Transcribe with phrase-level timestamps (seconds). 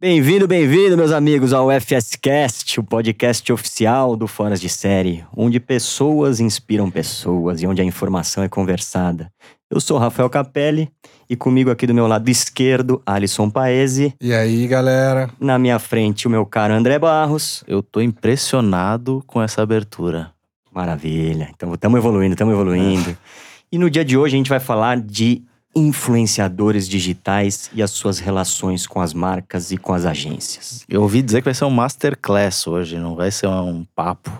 [0.00, 6.40] Bem-vindo, bem-vindo, meus amigos, ao FSCast, o podcast oficial do Foras de Série, onde pessoas
[6.40, 9.30] inspiram pessoas e onde a informação é conversada.
[9.70, 10.90] Eu sou Rafael Capelli
[11.30, 14.12] e comigo aqui do meu lado esquerdo, Alisson Paese.
[14.20, 15.30] E aí, galera?
[15.40, 17.64] Na minha frente, o meu caro André Barros.
[17.66, 20.32] Eu tô impressionado com essa abertura.
[20.70, 21.50] Maravilha.
[21.54, 23.16] Então, estamos evoluindo, estamos evoluindo.
[23.70, 25.42] E no dia de hoje a gente vai falar de
[25.74, 30.84] influenciadores digitais e as suas relações com as marcas e com as agências.
[30.88, 34.30] Eu ouvi dizer que vai ser um masterclass hoje, não vai ser um papo.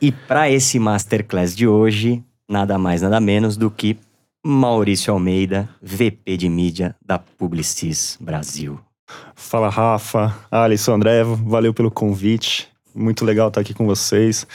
[0.00, 3.98] E para esse masterclass de hoje, nada mais, nada menos do que
[4.44, 8.80] Maurício Almeida, VP de mídia da Publicis Brasil.
[9.34, 12.68] Fala Rafa, Alisson, André, valeu pelo convite.
[12.94, 14.46] Muito legal estar aqui com vocês.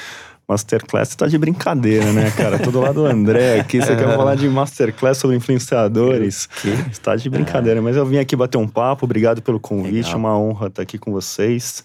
[0.48, 2.60] Masterclass tá de brincadeira, né, cara?
[2.60, 3.82] Todo lado do André aqui.
[3.82, 6.46] Você quer falar de Masterclass sobre influenciadores?
[6.46, 6.70] Que?
[6.92, 7.80] Está de brincadeira.
[7.80, 7.82] É.
[7.82, 9.06] Mas eu vim aqui bater um papo.
[9.06, 10.06] Obrigado pelo convite.
[10.06, 10.20] Legal.
[10.20, 11.84] Uma honra estar aqui com vocês.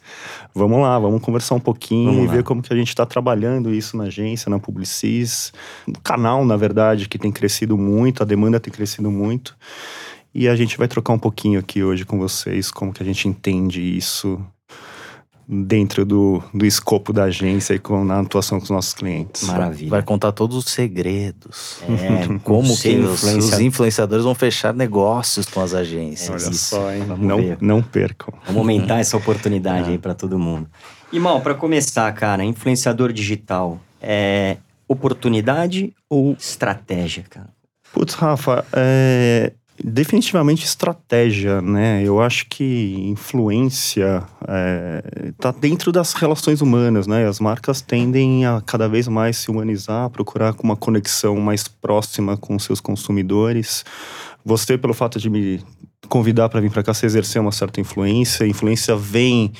[0.54, 2.32] Vamos lá, vamos conversar um pouquinho vamos e lá.
[2.34, 5.52] ver como que a gente está trabalhando isso na agência, na Publicis.
[5.88, 8.22] O canal, na verdade, que tem crescido muito.
[8.22, 9.56] A demanda tem crescido muito.
[10.34, 13.26] E a gente vai trocar um pouquinho aqui hoje com vocês como que a gente
[13.26, 14.38] entende isso
[15.52, 19.42] dentro do, do escopo da agência e com, na atuação com os nossos clientes.
[19.42, 19.90] Maravilha.
[19.90, 21.82] Vai contar todos os segredos.
[21.82, 26.30] É, como que os, os, influenciadores vão fechar negócios com as agências.
[26.30, 26.66] Olha Isso.
[26.66, 27.02] só, hein?
[27.04, 27.58] Vamos não, ver.
[27.60, 28.32] não percam.
[28.46, 29.92] Vamos aumentar essa oportunidade é.
[29.92, 30.68] aí para todo mundo.
[31.12, 37.50] E mal, para começar, cara, influenciador digital é oportunidade ou estratégia, cara?
[37.92, 42.02] Putz, Rafa, é, Definitivamente estratégia, né?
[42.04, 44.22] Eu acho que influência
[45.26, 47.26] está é, dentro das relações humanas, né?
[47.26, 52.58] As marcas tendem a cada vez mais se humanizar, procurar uma conexão mais próxima com
[52.58, 53.82] seus consumidores.
[54.44, 55.64] Você, pelo fato de me
[56.10, 58.46] convidar para vir para cá, você exercer uma certa influência.
[58.46, 59.50] Influência vem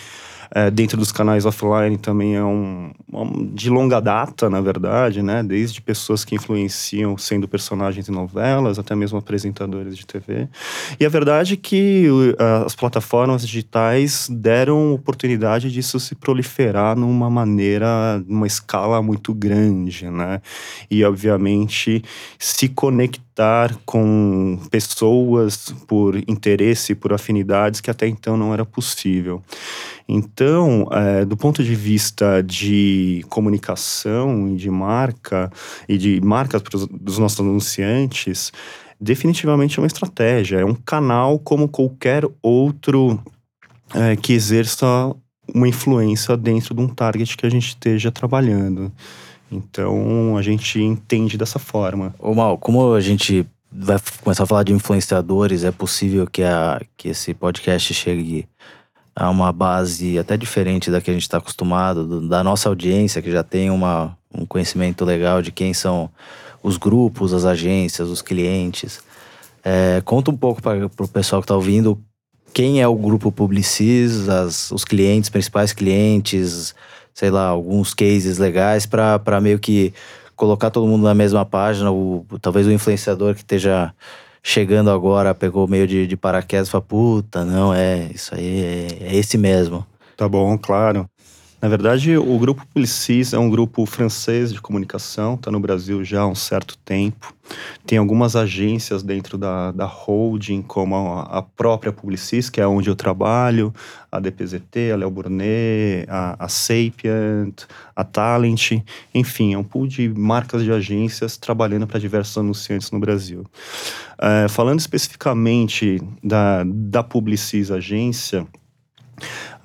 [0.53, 5.43] é, dentro dos canais offline também é um, um, de longa data, na verdade, né?
[5.43, 10.49] Desde pessoas que influenciam sendo personagens em novelas, até mesmo apresentadores de TV.
[10.99, 17.31] E a verdade é que uh, as plataformas digitais deram oportunidade disso se proliferar numa
[17.31, 20.43] maneira, numa escala muito grande, né?
[20.91, 22.03] E, obviamente,
[22.39, 23.31] se conectar
[23.87, 29.43] com pessoas por interesse, por afinidades que até então não era possível.
[30.13, 35.49] Então, é, do ponto de vista de comunicação e de marca,
[35.89, 36.61] e de marcas
[36.91, 38.53] dos nossos anunciantes,
[39.01, 43.21] definitivamente é uma estratégia, é um canal como qualquer outro
[43.95, 45.15] é, que exerça
[45.55, 48.91] uma influência dentro de um target que a gente esteja trabalhando.
[49.51, 52.13] Então, a gente entende dessa forma.
[52.19, 56.81] Ô Mal, como a gente vai começar a falar de influenciadores, é possível que, a,
[56.97, 58.49] que esse podcast chegue
[59.15, 63.31] a uma base até diferente da que a gente está acostumado, da nossa audiência, que
[63.31, 66.11] já tem uma, um conhecimento legal de quem são
[66.63, 69.01] os grupos, as agências, os clientes.
[69.65, 72.03] É, conta um pouco para o pessoal que está ouvindo
[72.53, 76.75] quem é o grupo Publicis, as, os clientes, principais clientes,
[77.15, 79.93] sei lá, alguns cases legais para meio que
[80.35, 83.93] colocar todo mundo na mesma página, o, talvez o influenciador que esteja
[84.43, 89.13] chegando agora, pegou meio de, de paraquedas e falou, puta, não, é, isso aí é,
[89.13, 89.87] é esse mesmo.
[90.17, 91.09] Tá bom, claro.
[91.61, 96.23] Na verdade, o Grupo Publicis é um grupo francês de comunicação, está no Brasil já
[96.23, 97.35] há um certo tempo.
[97.85, 102.89] Tem algumas agências dentro da, da holding, como a, a própria Publicis, que é onde
[102.89, 103.75] eu trabalho,
[104.11, 108.81] a DPZT, a Léo Burnet, a, a Sapient, a Talent,
[109.15, 113.45] enfim, é um pool de marcas de agências trabalhando para diversos anunciantes no Brasil.
[114.19, 118.47] É, falando especificamente da, da Publicis agência,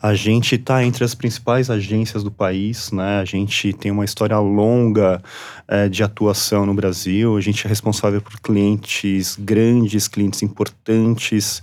[0.06, 3.20] a gente está entre as principais agências do país, né?
[3.20, 5.20] A gente tem uma história longa
[5.68, 7.36] é, de atuação no Brasil.
[7.36, 11.60] A gente é responsável por clientes grandes, clientes importantes,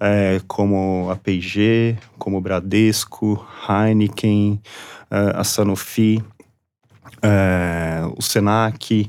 [0.00, 4.60] é, como a P&G, como o Bradesco, Heineken,
[5.08, 6.20] é, a Sanofi,
[7.22, 9.08] é, o Senac,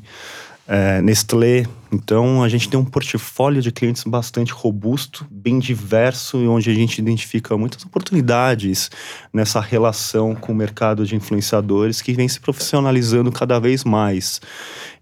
[0.68, 1.66] é, Nestlé.
[1.96, 6.74] Então, a gente tem um portfólio de clientes bastante robusto, bem diverso, e onde a
[6.74, 8.92] gente identifica muitas oportunidades
[9.32, 14.42] nessa relação com o mercado de influenciadores que vem se profissionalizando cada vez mais.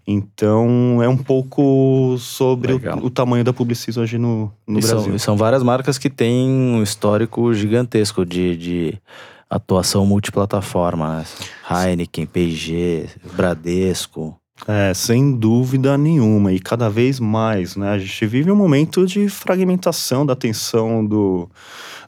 [0.06, 5.10] Então, é um pouco sobre o, o, tamanho da Publicis hoje no, no e Brasil.
[5.10, 9.02] São, são várias marcas que têm um histórico gigantesco de, de
[9.50, 11.18] atuação multiplataforma.
[11.18, 11.24] Né?
[11.68, 14.38] Heineken, P&G, Bradesco.
[14.68, 17.90] É, sem dúvida nenhuma, e cada vez mais, né?
[17.90, 21.50] A gente vive um momento de fragmentação da atenção do,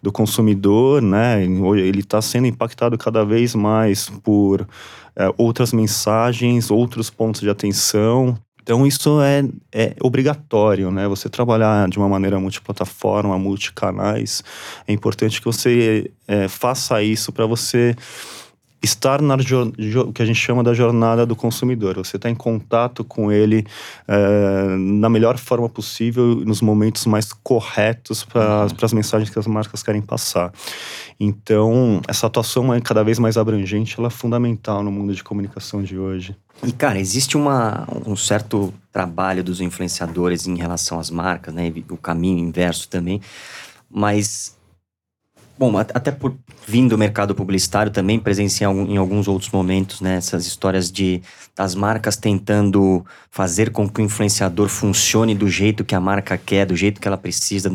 [0.01, 1.43] do consumidor, né?
[1.43, 4.67] Ele está sendo impactado cada vez mais por
[5.17, 8.39] é, outras mensagens, outros pontos de atenção.
[8.63, 11.07] Então isso é, é obrigatório, né?
[11.09, 14.43] Você trabalhar de uma maneira multiplataforma, multicanais,
[14.87, 17.95] é importante que você é, faça isso para você
[18.83, 19.37] estar na
[20.15, 21.97] que a gente chama da jornada do consumidor.
[21.97, 23.67] Você está em contato com ele
[24.07, 28.77] é, na melhor forma possível, nos momentos mais corretos para uhum.
[28.81, 30.53] as mensagens que as marcas querem passar.
[31.19, 35.83] Então, essa atuação é cada vez mais abrangente, ela é fundamental no mundo de comunicação
[35.83, 36.37] de hoje.
[36.65, 41.73] E, cara, existe uma, um certo trabalho dos influenciadores em relação às marcas, né?
[41.91, 43.21] O caminho inverso também.
[43.91, 44.56] Mas
[45.59, 46.37] Bom, até por
[46.67, 51.23] vindo do mercado publicitário também presenciar em alguns outros momentos, né, essas histórias de
[51.55, 56.67] das marcas tentando fazer com que o influenciador funcione do jeito que a marca quer,
[56.67, 57.73] do jeito que ela precisa.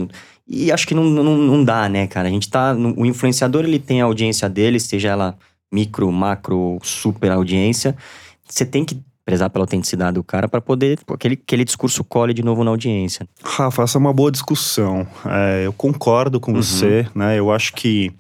[0.48, 2.28] E acho que não, não, não dá, né, cara?
[2.28, 2.76] A gente tá.
[2.96, 5.38] O influenciador ele tem a audiência dele, seja ela
[5.72, 7.96] micro, macro, super audiência.
[8.48, 12.44] Você tem que prezar pela autenticidade do cara para poder aquele, aquele discurso cole de
[12.44, 13.28] novo na audiência.
[13.44, 15.08] Rafa, essa é uma boa discussão.
[15.26, 16.62] É, eu concordo com uhum.
[16.62, 17.38] você, né?
[17.38, 18.12] Eu acho que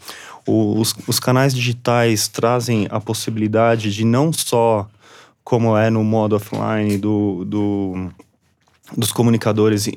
[0.47, 4.87] os, os canais digitais trazem a possibilidade de não só
[5.43, 8.09] como é no modo offline do, do
[8.95, 9.87] dos comunicadores,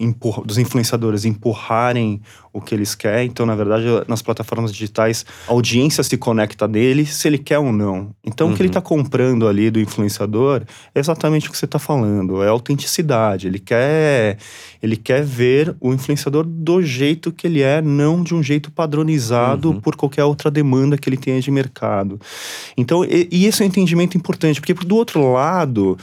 [0.44, 2.20] dos influenciadores empurrarem
[2.52, 3.26] o que eles querem.
[3.26, 7.72] Então, na verdade, nas plataformas digitais, a audiência se conecta dele se ele quer ou
[7.72, 8.14] não.
[8.24, 8.52] Então, uhum.
[8.52, 8.84] o que ele está uhum.
[8.84, 10.62] comprando ali do influenciador
[10.94, 13.48] é exatamente o que você está falando, é autenticidade.
[13.48, 14.38] Ele quer,
[14.80, 19.70] ele quer ver o influenciador do jeito que ele é, não de um jeito padronizado
[19.70, 19.80] uhum.
[19.80, 22.20] por qualquer outra demanda que ele tenha de mercado.
[22.76, 25.98] Então, e, e esse é um entendimento importante, porque do outro lado,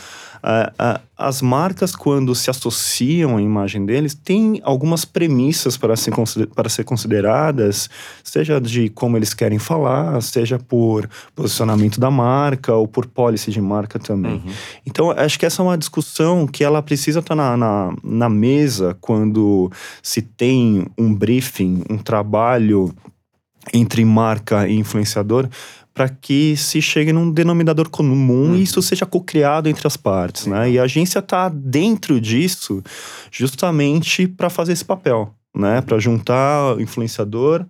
[1.18, 6.12] as marcas, quando se associam à imagem deles, têm algumas premissas para ser,
[6.56, 7.90] para ser consideradas,
[8.24, 13.62] seja de como eles querem falar, seja por posicionamento da marca ou por policy de
[13.62, 14.34] marca também.
[14.34, 14.52] Uhum.
[14.86, 18.98] Então, acho que essa é uma discussão que ela precisa estar na, na, na mesa
[19.00, 19.72] quando
[20.02, 22.94] se tem um briefing, um trabalho
[23.74, 25.48] entre marca e influenciador,
[25.94, 28.56] para que se chegue num denominador comum uhum.
[28.56, 30.70] e isso seja co-criado entre as partes, né?
[30.72, 32.82] E a agência está dentro disso
[33.30, 35.82] justamente para fazer esse papel, né?
[35.82, 37.66] Para juntar o influenciador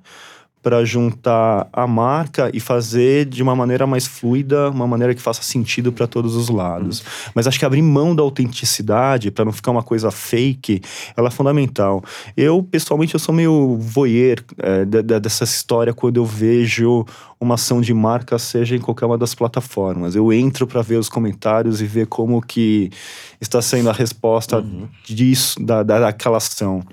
[0.62, 5.42] para juntar a marca e fazer de uma maneira mais fluida, uma maneira que faça
[5.42, 7.00] sentido para todos os lados.
[7.00, 7.31] Uhum.
[7.36, 10.81] Mas acho que abrir mão da autenticidade para não ficar uma coisa fake,
[11.18, 12.04] ela é fundamental.
[12.38, 17.06] Eu pessoalmente eu sou meio voyeur é, de, de, dessa história quando eu vejo
[17.40, 20.16] uma ação de marca, seja em qualquer uma das plataformas.
[20.16, 22.92] Eu entro para ver os comentários e ver como que
[23.40, 24.88] está sendo a resposta uhum.
[25.04, 26.84] disso, da, da, daquela ação.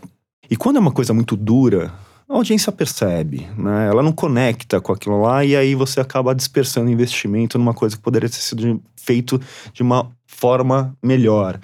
[0.50, 1.93] E quando é uma coisa muito dura,
[2.28, 3.88] a audiência percebe, né?
[3.88, 8.02] Ela não conecta com aquilo lá e aí você acaba dispersando investimento numa coisa que
[8.02, 9.40] poderia ter sido feito
[9.72, 11.58] de uma forma melhor.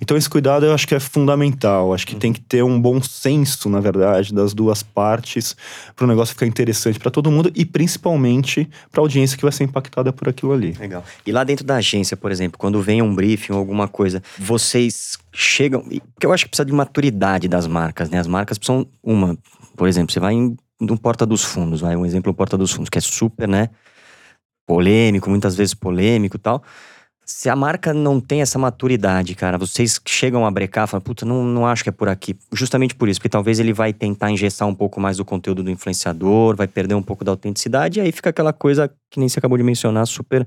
[0.00, 1.94] Então esse cuidado eu acho que é fundamental.
[1.94, 5.54] Acho que tem que ter um bom senso, na verdade, das duas partes
[5.94, 9.52] para o negócio ficar interessante para todo mundo e principalmente para a audiência que vai
[9.52, 10.72] ser impactada por aquilo ali.
[10.72, 11.04] Legal.
[11.24, 15.18] E lá dentro da agência, por exemplo, quando vem um briefing ou alguma coisa, vocês
[15.30, 18.18] chegam, porque eu acho que precisa de maturidade das marcas, né?
[18.18, 19.36] As marcas precisam uma
[19.76, 22.72] por exemplo, você vai em, no Porta dos Fundos, vai um exemplo no Porta dos
[22.72, 23.70] Fundos, que é super, né?
[24.66, 26.62] Polêmico, muitas vezes polêmico tal.
[27.24, 31.44] Se a marca não tem essa maturidade, cara, vocês chegam a brecar, falam, puta, não,
[31.44, 32.36] não acho que é por aqui.
[32.52, 35.70] Justamente por isso, porque talvez ele vai tentar engessar um pouco mais do conteúdo do
[35.70, 39.40] influenciador, vai perder um pouco da autenticidade, e aí fica aquela coisa que nem você
[39.40, 40.46] acabou de mencionar, super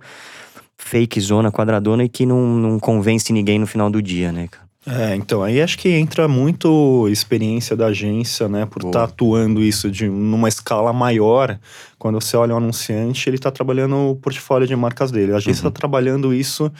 [0.77, 4.68] fake zona, quadradona, e que não, não convence ninguém no final do dia, né, cara?
[4.85, 8.65] É, então, aí acho que entra muito experiência da agência, né?
[8.65, 11.59] Por estar tá atuando isso de numa escala maior.
[11.97, 15.33] Quando você olha um anunciante, ele está trabalhando o portfólio de marcas dele.
[15.33, 15.73] A agência está uhum.
[15.73, 16.71] trabalhando isso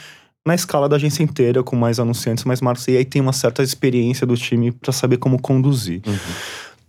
[0.48, 2.88] na escala da agência inteira, com mais anunciantes, mais marcas.
[2.88, 6.02] E aí tem uma certa experiência do time para saber como conduzir.
[6.08, 6.18] Uhum.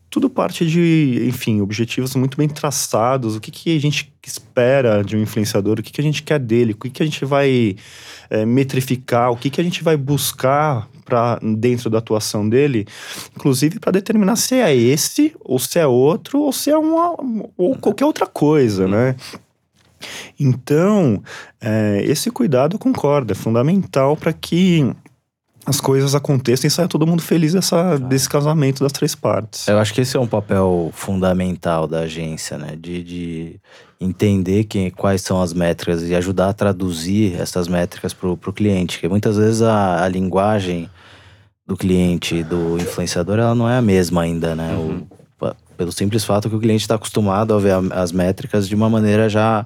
[0.09, 3.37] Tudo parte de, enfim, objetivos muito bem traçados.
[3.37, 5.79] O que, que a gente espera de um influenciador?
[5.79, 6.73] O que, que a gente quer dele?
[6.73, 7.77] O que, que a gente vai
[8.29, 9.31] é, metrificar?
[9.31, 12.87] O que, que a gente vai buscar para dentro da atuação dele,
[13.35, 17.17] inclusive para determinar se é esse ou se é outro ou se é uma
[17.57, 19.17] ou qualquer outra coisa, né?
[20.39, 21.23] Então,
[21.61, 24.91] é, esse cuidado, concordo, é fundamental para que
[25.67, 29.69] as coisas aconteçam e sai todo mundo feliz dessa, desse casamento das três partes.
[29.69, 32.77] Eu acho que esse é um papel fundamental da agência, né?
[32.81, 33.61] De, de
[34.01, 38.97] entender quem, quais são as métricas e ajudar a traduzir essas métricas para o cliente.
[38.97, 40.89] Porque muitas vezes a, a linguagem
[41.71, 44.75] do cliente, do influenciador, ela não é a mesma ainda, né?
[44.75, 45.07] Uhum.
[45.41, 48.91] O, pelo simples fato que o cliente está acostumado a ver as métricas de uma
[48.91, 49.65] maneira já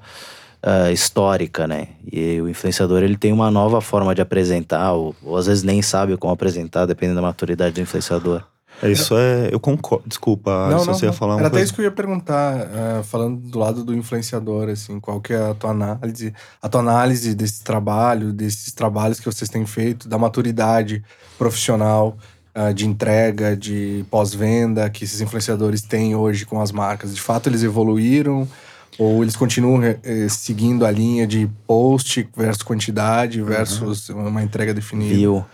[0.62, 1.88] uh, histórica, né?
[2.12, 5.80] E o influenciador ele tem uma nova forma de apresentar, ou, ou às vezes nem
[5.80, 8.42] sabe como apresentar, dependendo da maturidade do influenciador.
[8.83, 9.49] É, isso é.
[9.52, 10.04] Eu concordo.
[10.07, 11.61] Desculpa, não, não, você ia falar uma Era coisa.
[11.61, 15.33] até isso que eu ia perguntar, uh, falando do lado do influenciador, assim, qual que
[15.33, 20.09] é a tua análise, a tua análise desse trabalho, desses trabalhos que vocês têm feito,
[20.09, 21.02] da maturidade
[21.38, 22.16] profissional,
[22.54, 27.14] uh, de entrega, de pós-venda que esses influenciadores têm hoje com as marcas.
[27.14, 28.49] De fato, eles evoluíram?
[28.98, 34.28] Ou eles continuam eh, seguindo a linha de post versus quantidade versus uhum.
[34.28, 35.14] uma entrega definida?
[35.14, 35.44] Viu.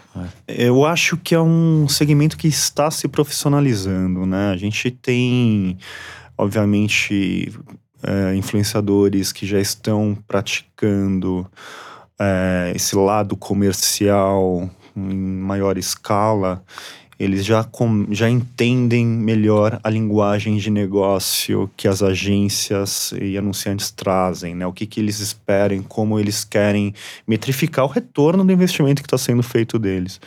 [0.47, 4.50] Eu acho que é um segmento que está se profissionalizando, né?
[4.50, 5.78] A gente tem,
[6.37, 7.50] obviamente,
[8.02, 11.47] é, influenciadores que já estão praticando
[12.18, 16.62] é, esse lado comercial em maior escala
[17.21, 23.91] eles já, com, já entendem melhor a linguagem de negócio que as agências e anunciantes
[23.91, 24.67] trazem, né?
[24.67, 26.95] O que, que eles esperam, como eles querem
[27.29, 30.19] metrificar o retorno do investimento que está sendo feito deles.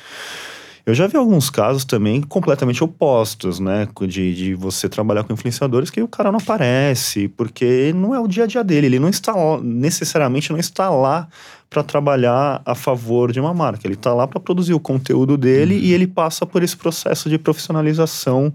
[0.86, 3.88] Eu já vi alguns casos também completamente opostos, né?
[4.08, 8.28] De, de você trabalhar com influenciadores que o cara não aparece, porque não é o
[8.28, 8.86] dia a dia dele.
[8.86, 9.34] Ele não está
[9.64, 11.28] necessariamente não está lá
[11.74, 13.88] para trabalhar a favor de uma marca.
[13.88, 15.82] Ele está lá para produzir o conteúdo dele uhum.
[15.82, 18.54] e ele passa por esse processo de profissionalização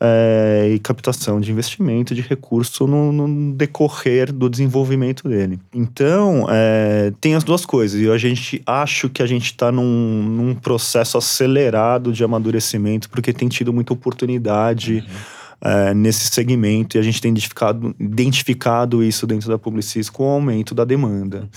[0.00, 5.58] é, e captação de investimento, de recurso no, no decorrer do desenvolvimento dele.
[5.72, 8.00] Então, é, tem as duas coisas.
[8.00, 13.32] E a gente acho que a gente está num, num, processo acelerado de amadurecimento, porque
[13.32, 14.96] tem tido muita oportunidade.
[14.96, 15.44] Uhum.
[15.66, 20.28] É, nesse segmento e a gente tem identificado, identificado isso dentro da Publicis com o
[20.28, 21.48] aumento da demanda.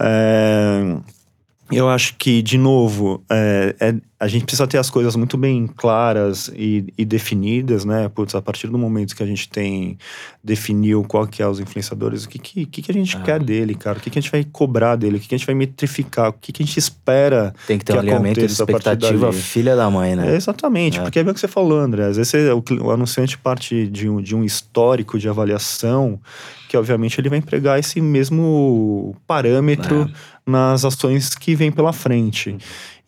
[0.00, 0.96] É,
[1.70, 5.66] eu acho que, de novo, é, é, a gente precisa ter as coisas muito bem
[5.66, 8.08] claras e, e, definidas, né?
[8.08, 9.98] Putz, a partir do momento que a gente tem
[10.42, 13.20] definiu qual que é os influenciadores, o que, que, que a gente ah.
[13.20, 13.98] quer dele, cara?
[13.98, 15.18] O que, que a gente vai cobrar dele?
[15.18, 16.30] O que, que a gente vai metrificar?
[16.30, 19.76] O que, que a gente espera Tem que ter que um alinhamento de expectativa filha
[19.76, 20.32] da mãe, né?
[20.32, 22.06] É, exatamente, porque é bem o que você falou, André.
[22.06, 26.18] Às vezes o, o anunciante parte de um, de um histórico de avaliação
[26.68, 30.50] que obviamente ele vai empregar esse mesmo parâmetro é.
[30.50, 32.56] nas ações que vêm pela frente.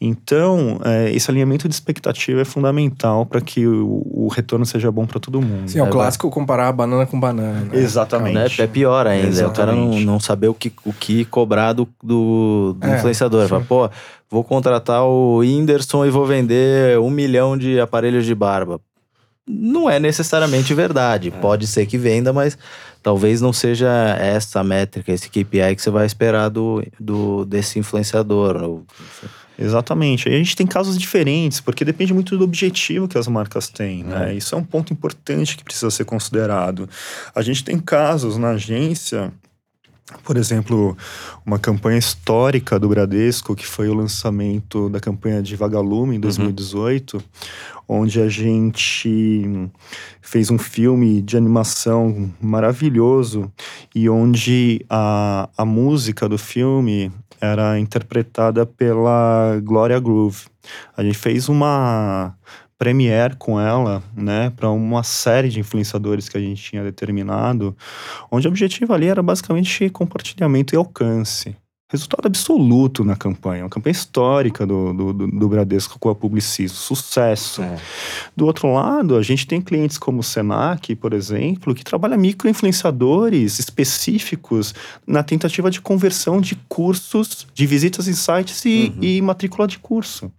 [0.01, 5.05] Então, é, esse alinhamento de expectativa é fundamental para que o, o, retorno seja bom
[5.05, 5.69] para todo mundo.
[5.69, 7.61] Sim, é o é, clássico comparar banana com banana.
[7.61, 7.79] Né?
[7.79, 8.63] Exatamente.
[8.63, 9.53] É, é pior ainda, Exatamente.
[9.53, 13.47] o cara não, não saber o que, o que cobrar do, do, do é, influenciador.
[13.47, 13.91] Fala, pô,
[14.31, 18.81] vou contratar o Whindersson e vou vender um milhão de aparelhos de barba.
[19.51, 21.29] Não é necessariamente verdade.
[21.29, 21.31] É.
[21.31, 22.57] Pode ser que venda, mas
[23.03, 23.89] talvez não seja
[24.19, 28.83] essa métrica, esse KPI que você vai esperar do, do desse influenciador.
[29.59, 30.29] Exatamente.
[30.29, 34.03] Aí a gente tem casos diferentes, porque depende muito do objetivo que as marcas têm,
[34.03, 34.33] né?
[34.33, 34.35] É.
[34.35, 36.89] Isso é um ponto importante que precisa ser considerado.
[37.35, 39.33] A gente tem casos na agência
[40.25, 40.97] por exemplo,
[41.47, 47.17] uma campanha histórica do Bradesco, que foi o lançamento da campanha de Vagalume em 2018,
[47.17, 47.23] uhum.
[47.93, 49.69] Onde a gente
[50.21, 53.53] fez um filme de animação maravilhoso
[53.93, 60.47] e onde a, a música do filme era interpretada pela Gloria Groove.
[60.97, 62.37] A gente fez uma
[62.79, 67.77] premiere com ela, né, para uma série de influenciadores que a gente tinha determinado,
[68.31, 71.57] onde o objetivo ali era basicamente compartilhamento e alcance
[71.91, 77.63] resultado absoluto na campanha, uma campanha histórica do, do, do Bradesco com a Publicis, sucesso.
[77.63, 77.77] É.
[78.37, 83.59] Do outro lado, a gente tem clientes como o Senac, por exemplo, que trabalha micro-influenciadores
[83.59, 84.73] específicos
[85.05, 89.03] na tentativa de conversão de cursos, de visitas em sites e, uhum.
[89.03, 90.31] e matrícula de curso.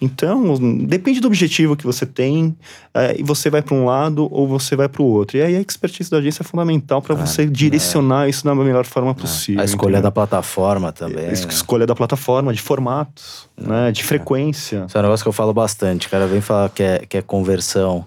[0.00, 2.56] Então, depende do objetivo que você tem,
[2.94, 5.38] é, e você vai para um lado ou você vai para o outro.
[5.38, 8.30] E aí a expertise da agência é fundamental para você direcionar é.
[8.30, 9.14] isso da melhor forma é.
[9.14, 9.60] possível.
[9.60, 10.02] A escolha entendeu?
[10.02, 11.30] da plataforma também.
[11.32, 14.84] Escolha da plataforma, de formatos, né, de frequência.
[14.86, 16.06] Isso é um negócio que eu falo bastante.
[16.06, 18.06] O cara vem falar que é, que é conversão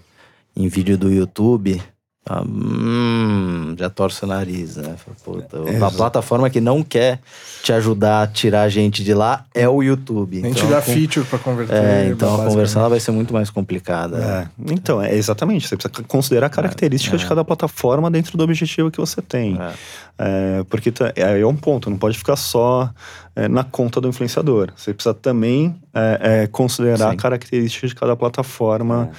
[0.56, 1.82] em vídeo do YouTube.
[2.30, 4.96] Ah, hum, já torce o nariz, né?
[5.24, 7.20] Puta, É, a plataforma que não quer
[7.64, 10.42] te ajudar a tirar a gente de lá é o YouTube.
[10.42, 11.76] Nem Então, te dá com- feature pra converter.
[11.76, 14.18] É, então a ela vai ser muito mais complicada.
[14.18, 15.68] É, então, é exatamente.
[15.68, 19.58] Você precisa considerar a característica de cada plataforma dentro do objetivo que você tem.
[19.62, 19.74] É.
[20.20, 22.90] É, porque tá- é, é um ponto, não pode ficar só
[23.36, 24.70] é, na conta do influenciador.
[24.76, 27.14] Você precisa também é, é, considerar Sim.
[27.14, 29.12] a característica de cada plataforma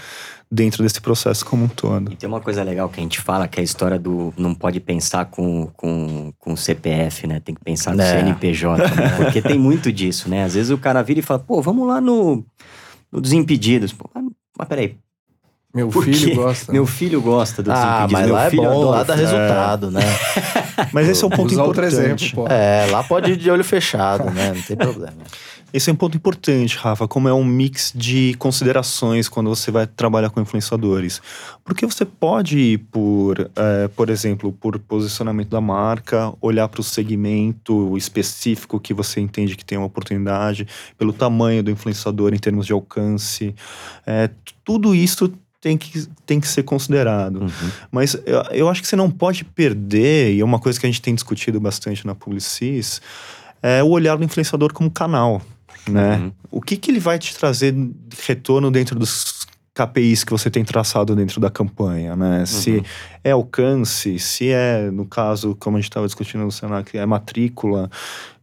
[0.50, 2.12] dentro desse processo como um todo.
[2.12, 4.54] E tem uma coisa legal que a gente fala, que é a história do não
[4.54, 7.40] pode pensar com, com, com CPF, né?
[7.40, 8.20] Tem que pensar com É.
[8.20, 9.08] CNPJ, né?
[9.22, 10.44] Porque tem muito disso, né?
[10.44, 12.44] Às vezes o cara vira e fala, pô, vamos lá no,
[13.12, 13.92] no Desimpedidos.
[13.92, 14.24] Pô, mas,
[14.58, 14.96] mas peraí,
[15.74, 16.34] Meu Por filho quê?
[16.34, 16.72] gosta.
[16.72, 20.00] meu filho gosta do Ah, mas meu lá é filho bom, lá dá resultado, né?
[20.92, 22.24] Mas esse é um ponto Usar outro importante.
[22.26, 22.52] exemplo, pô.
[22.52, 24.52] É, lá pode ir de olho fechado, né?
[24.54, 25.16] Não tem problema.
[25.70, 29.86] Esse é um ponto importante, Rafa, como é um mix de considerações quando você vai
[29.86, 31.20] trabalhar com influenciadores.
[31.62, 36.84] Porque você pode ir por, eh, por exemplo, por posicionamento da marca, olhar para o
[36.84, 42.64] segmento específico que você entende que tem uma oportunidade, pelo tamanho do influenciador em termos
[42.64, 43.54] de alcance.
[44.44, 47.42] T- tudo isso tem que, tem que ser considerado.
[47.42, 47.70] Uhum.
[47.90, 50.88] Mas eu, eu acho que você não pode perder, e é uma coisa que a
[50.88, 53.02] gente tem discutido bastante na Publicis,
[53.62, 55.42] é o olhar do influenciador como canal,
[55.90, 56.16] né?
[56.16, 56.32] Uhum.
[56.50, 59.46] O que, que ele vai te trazer de retorno dentro dos
[59.78, 62.44] KPIs que você tem traçado dentro da campanha, né?
[62.46, 62.82] Se
[63.22, 67.88] é alcance, se é, no caso, como a gente estava discutindo no Senac, é matrícula,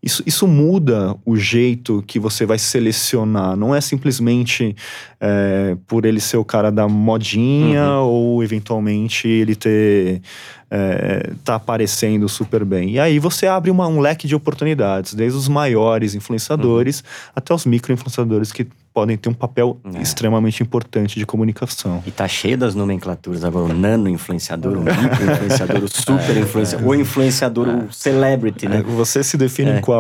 [0.06, 3.56] isso, isso muda o jeito que você vai selecionar.
[3.58, 4.76] Não é simplesmente
[5.20, 10.22] é, por ele ser o cara da modinha ou eventualmente ele ter
[10.70, 12.90] é, tá aparecendo super bem.
[12.92, 17.04] E aí você abre uma- um leque de oportunidades, desde os maiores influenciadores
[17.36, 20.02] até os micro influenciadores que podem ter um papel É.
[20.02, 22.02] extremamente importante de comunicação.
[22.06, 23.74] E tá cheio das nomenclaturas agora.
[23.74, 28.84] O nano influenciador, o micro influenciador, o super influenciador, o influenciador, o celebrity, É, né?
[28.88, 29.78] Você se define É.
[29.78, 29.95] em qual?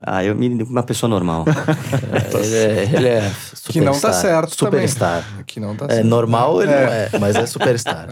[0.00, 1.44] Ah, eu me uma pessoa normal.
[2.34, 3.72] ele, é, ele é superstar.
[3.72, 4.86] Que não tá certo também.
[4.86, 5.24] Superstar.
[5.46, 6.06] Que não tá É certo.
[6.06, 8.08] normal, ele não é, mas é superstar.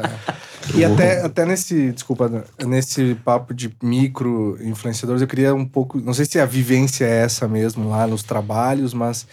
[0.75, 6.15] E até, até nesse, desculpa, nesse papo de micro influenciadores, eu queria um pouco, não
[6.15, 9.27] sei se a vivência é essa mesmo lá nos trabalhos, mas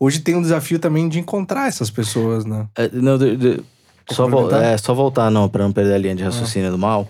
[0.00, 2.66] hoje tem um desafio também de encontrar essas pessoas, né?
[2.74, 3.62] É, não, de- de-
[4.10, 4.62] só, complementar?
[4.64, 7.06] é, só voltar, não, para não perder a linha de raciocínio do mal,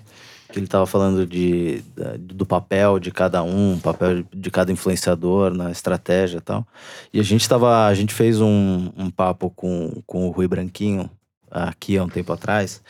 [0.50, 1.82] que ele estava falando de,
[2.18, 6.66] do papel de cada um, papel de cada influenciador na estratégia e tal.
[7.12, 11.08] E a gente tava, a gente fez um, um papo com, com o Rui Branquinho
[11.50, 12.80] aqui há um tempo atrás,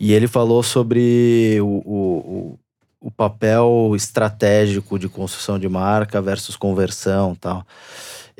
[0.00, 2.58] e ele falou sobre o, o,
[3.00, 7.36] o, papel estratégico de construção de marca versus conversão e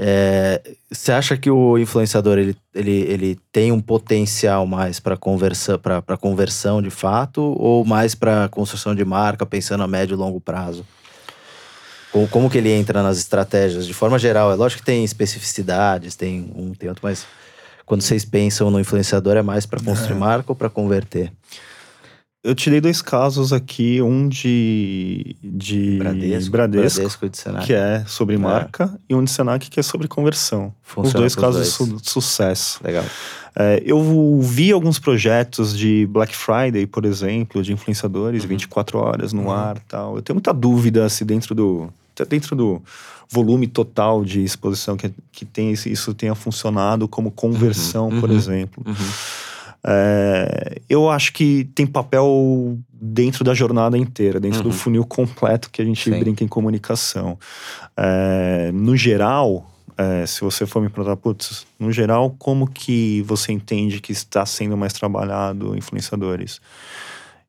[0.00, 5.80] É, você acha que o influenciador ele, ele, ele tem um potencial mais para conversa,
[6.20, 10.86] conversão de fato ou mais para construção de marca, pensando a médio e longo prazo?
[12.12, 13.88] Como, como que ele entra nas estratégias?
[13.88, 17.26] De forma geral, é lógico que tem especificidades, tem um, tem outro, mas
[17.84, 21.32] quando vocês pensam no influenciador, é mais para construir marca ou para converter?
[22.42, 26.50] Eu tirei dois casos aqui, um de, de Bradesco.
[26.52, 27.66] Bradesco, Bradesco de Senac.
[27.66, 30.72] que é sobre marca, e um de Senac que é sobre conversão.
[30.82, 32.00] Funciona Os dois casos dois.
[32.00, 32.80] de su- sucesso.
[32.84, 33.04] Legal.
[33.56, 39.50] É, eu vi alguns projetos de Black Friday, por exemplo, de influenciadores, 24 horas no
[39.50, 40.14] ar e tal.
[40.14, 41.92] Eu tenho muita dúvida se dentro do,
[42.28, 42.80] dentro do
[43.28, 48.36] volume total de exposição que, que tem, isso tenha funcionado como conversão, por uhum.
[48.36, 48.84] exemplo.
[48.86, 48.94] Uhum.
[49.90, 54.74] É, eu acho que tem papel dentro da jornada inteira, dentro do Uhum.
[54.74, 56.18] funil completo que a gente Sim.
[56.18, 57.38] brinca em comunicação.
[57.96, 63.50] É, no geral, é, se você for me perguntar, putz, no geral, como que você
[63.50, 66.60] entende que está sendo mais trabalhado influenciadores?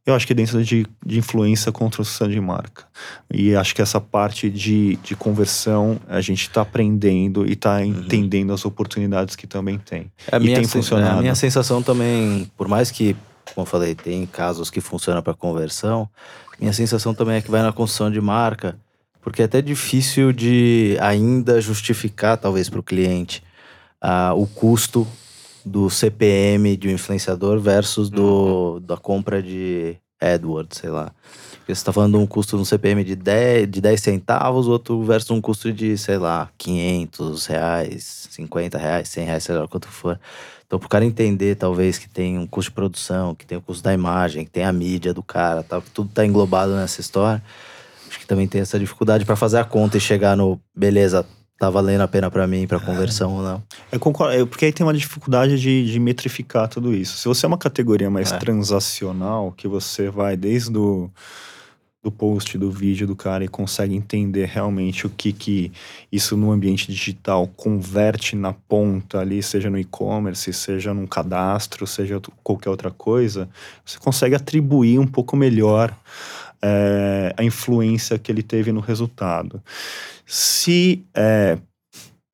[0.05, 2.85] Eu acho que dentro de, de influência, construção de marca.
[3.31, 8.51] E acho que essa parte de, de conversão, a gente está aprendendo e está entendendo
[8.53, 10.11] as oportunidades que também tem.
[10.31, 11.19] A E minha, tem sen- funcionado.
[11.19, 13.15] A minha sensação também, por mais que,
[13.53, 16.09] como eu falei, tem casos que funcionam para conversão,
[16.59, 18.77] minha sensação também é que vai na construção de marca,
[19.21, 23.43] porque é até difícil de ainda justificar, talvez, para o cliente,
[24.01, 25.05] ah, o custo
[25.69, 31.11] do CPM de um influenciador versus do, da compra de AdWords, sei lá.
[31.59, 35.03] Porque você está falando de um custo no CPM de 10, de 10 centavos, outro
[35.03, 39.87] versus um custo de, sei lá, 500 reais, 50 reais, 100 reais, sei lá quanto
[39.87, 40.19] for.
[40.65, 43.61] Então, para o cara entender, talvez, que tem um custo de produção, que tem o
[43.61, 47.43] custo da imagem, que tem a mídia do cara, que tudo tá englobado nessa história,
[48.07, 51.25] acho que também tem essa dificuldade para fazer a conta e chegar no, beleza,
[51.59, 53.61] tá valendo a pena para mim, para conversão ou não.
[53.91, 57.17] Eu concordo, é, porque aí tem uma dificuldade de, de metrificar tudo isso.
[57.17, 58.37] Se você é uma categoria mais É.
[58.37, 61.09] transacional, que você vai desde o
[62.01, 65.69] do post, do vídeo do cara e consegue entender realmente o que que
[66.09, 72.21] isso no ambiente digital converte na ponta ali, seja no e-commerce, seja num cadastro, seja
[72.41, 73.49] qualquer outra coisa,
[73.85, 75.93] você consegue atribuir um pouco melhor
[76.61, 79.61] é, a influência que ele teve no resultado.
[80.25, 81.57] Se é,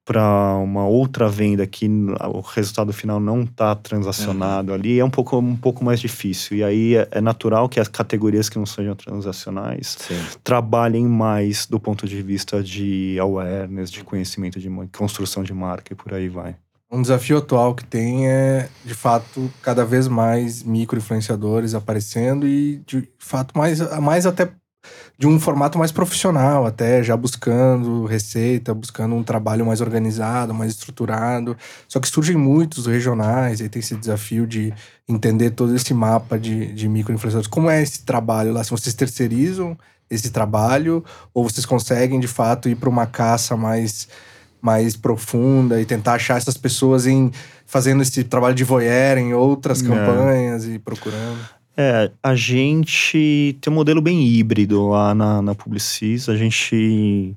[0.05, 5.38] para uma outra venda que o resultado final não está transacionado ali, é um pouco,
[5.39, 6.57] um pouco mais difícil.
[6.57, 10.21] E aí é, é natural que as categorias que não sejam transacionais Sim.
[10.43, 15.95] trabalhem mais do ponto de vista de awareness, de conhecimento, de construção de marca e
[15.95, 16.55] por aí vai.
[16.91, 23.10] Um desafio atual que tem é, de fato, cada vez mais micro-influenciadores aparecendo e, de
[23.17, 24.52] fato, mais, mais até
[25.17, 30.71] de um formato mais profissional, até já buscando receita, buscando um trabalho mais organizado, mais
[30.71, 31.58] estruturado.
[31.88, 34.74] Só que surgem muitos regionais, aí tem esse desafio de
[35.08, 37.48] entender todo esse mapa de, de micro-influenciadores.
[37.48, 38.63] Como é esse trabalho lá?
[38.63, 39.78] Se vocês terceirizam
[40.10, 44.08] esse trabalho ou vocês conseguem, de fato, ir para uma caça mais
[44.65, 47.32] mais profunda e tentar achar essas pessoas em
[47.67, 49.88] fazendo esse trabalho de voyeur em outras É.
[49.88, 51.38] campanhas e procurando.
[51.78, 56.28] É, a gente tem um modelo bem híbrido lá na, na Publicis.
[56.30, 57.36] A gente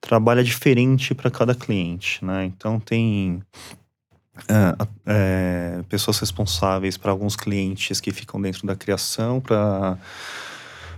[0.00, 2.44] trabalha diferente para cada cliente, né?
[2.44, 3.42] Então tem
[4.48, 9.96] é, é, pessoas responsáveis para alguns clientes que ficam dentro da criação para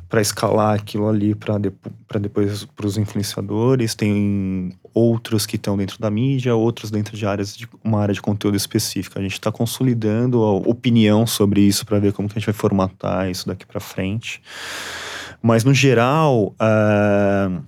[0.08, 1.90] para escalar aquilo ali para depo
[2.20, 7.56] depois para os influenciadores tem outros que estão dentro da mídia outros dentro de áreas
[7.56, 9.18] de uma área de conteúdo específica.
[9.18, 12.54] A gente está consolidando a opinião sobre isso para ver como que a gente vai
[12.54, 14.40] formatar isso daqui para frente.
[15.42, 17.60] Mas no geral eh,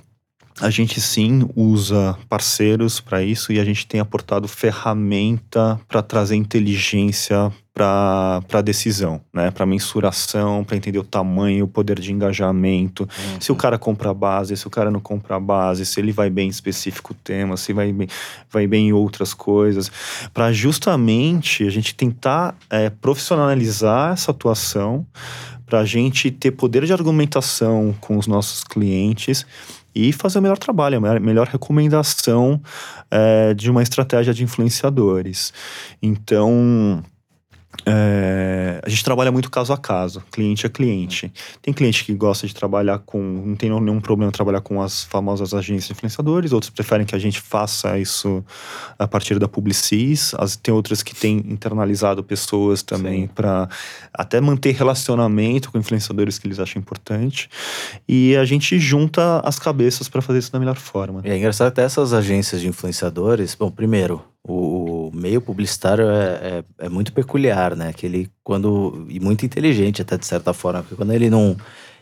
[0.60, 6.36] a gente sim usa parceiros para isso e a gente tem aportado ferramenta para trazer
[6.36, 9.52] inteligência para a decisão, né?
[9.52, 13.08] Para mensuração, para entender o tamanho, o poder de engajamento.
[13.38, 16.10] Se o cara compra a base, se o cara não compra a base, se ele
[16.10, 18.08] vai bem em específico tema, se vai bem,
[18.50, 19.92] vai bem em outras coisas,
[20.34, 25.06] para justamente a gente tentar é, profissionalizar essa atuação,
[25.64, 29.46] para a gente ter poder de argumentação com os nossos clientes
[29.98, 32.62] e fazer o melhor trabalho, a melhor- recomendação
[33.10, 35.52] é, de uma estratégia de influenciadores.
[36.00, 37.02] Então,
[37.84, 41.32] é, a gente trabalha muito caso a caso, cliente a cliente.
[41.62, 45.54] Tem cliente que gosta de trabalhar com, não tem nenhum problema trabalhar com as famosas
[45.54, 48.44] agências de influenciadores, outros preferem que a gente faça isso
[48.98, 53.68] a partir da Publicis, as, tem outras que têm internalizado pessoas também para
[54.12, 57.48] até manter relacionamento com influenciadores que eles acham importante.
[58.08, 61.22] E a gente junta as cabeças para fazer isso da melhor forma.
[61.24, 63.54] E é engraçado até essas agências de influenciadores.
[63.54, 67.92] Bom, primeiro, o, o meio publicitário é, é, é muito peculiar, né?
[67.92, 69.06] Que ele, quando.
[69.08, 71.56] E muito inteligente, até de certa forma, porque quando ele não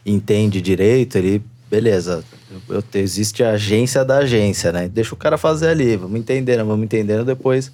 [0.05, 1.43] entende direito, ele.
[1.69, 2.23] Beleza,
[2.69, 4.89] eu, eu- existe a agência da agência, né?
[4.89, 7.73] Deixa o cara fazer ali, vamos entendendo, vamos entendendo, depois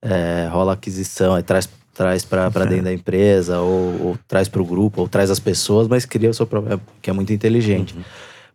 [0.00, 4.64] é, rola aquisição, aí traz, traz para dentro da empresa, ou, ou traz para o
[4.64, 7.94] grupo, ou traz as pessoas, mas cria o seu próprio, que é muito inteligente.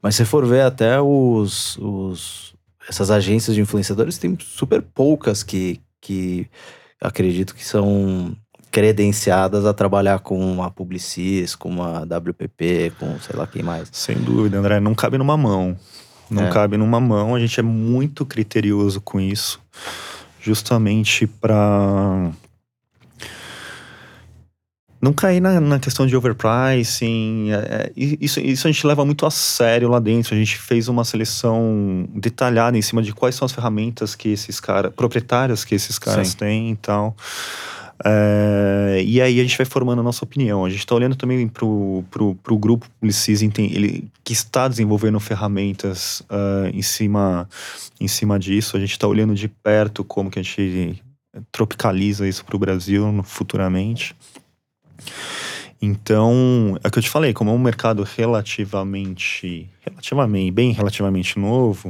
[0.01, 2.53] Mas se for ver até os, os
[2.89, 6.47] essas agências de influenciadores, tem super poucas que, que
[7.01, 8.35] acredito que são
[8.69, 13.87] credenciadas a trabalhar com uma Publicis, com uma WPP, com sei lá quem mais.
[13.91, 15.77] Sem dúvida, André, não cabe numa mão.
[16.29, 16.49] Não É.
[16.51, 17.35] cabe numa mão.
[17.35, 19.61] A gente é muito criterioso com isso,
[20.41, 22.31] justamente para
[25.03, 27.51] não cair na, na questão de overpricing.
[27.51, 30.33] é, é, isso, isso a gente leva muito a sério lá dentro.
[30.33, 34.61] A gente fez uma seleção detalhada em cima de quais são as ferramentas que esses
[34.61, 36.37] caras, proprietárias que esses caras Sim.
[36.37, 37.17] têm e tal.
[38.05, 40.63] É, e aí a gente vai formando a nossa opinião.
[40.63, 46.23] A gente está olhando também pro, pro, pro grupo Publicis, ele, que está desenvolvendo ferramentas
[46.29, 47.49] ah, em, cima,
[47.99, 48.77] em cima disso.
[48.77, 51.03] A gente está olhando de perto como que a gente
[51.51, 54.15] tropicaliza isso para o Brasil futuramente.
[55.85, 61.37] Então, é o que eu te falei, como é um mercado relativamente, relativamente, bem relativamente
[61.37, 61.89] novo,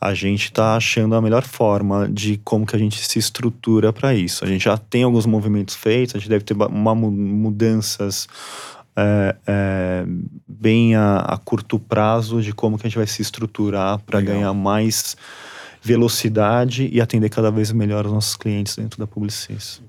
[0.00, 4.12] a gente está achando a melhor forma de como que a gente se estrutura para
[4.12, 4.44] isso.
[4.44, 8.26] A gente já tem alguns movimentos feitos, a gente deve ter uma mu- mudanças
[8.96, 10.04] é, é,
[10.48, 14.52] bem a, a curto prazo de como que a gente vai se estruturar para ganhar
[14.52, 15.16] mais
[15.80, 19.80] velocidade e atender cada vez melhor os nossos clientes dentro da Publicis.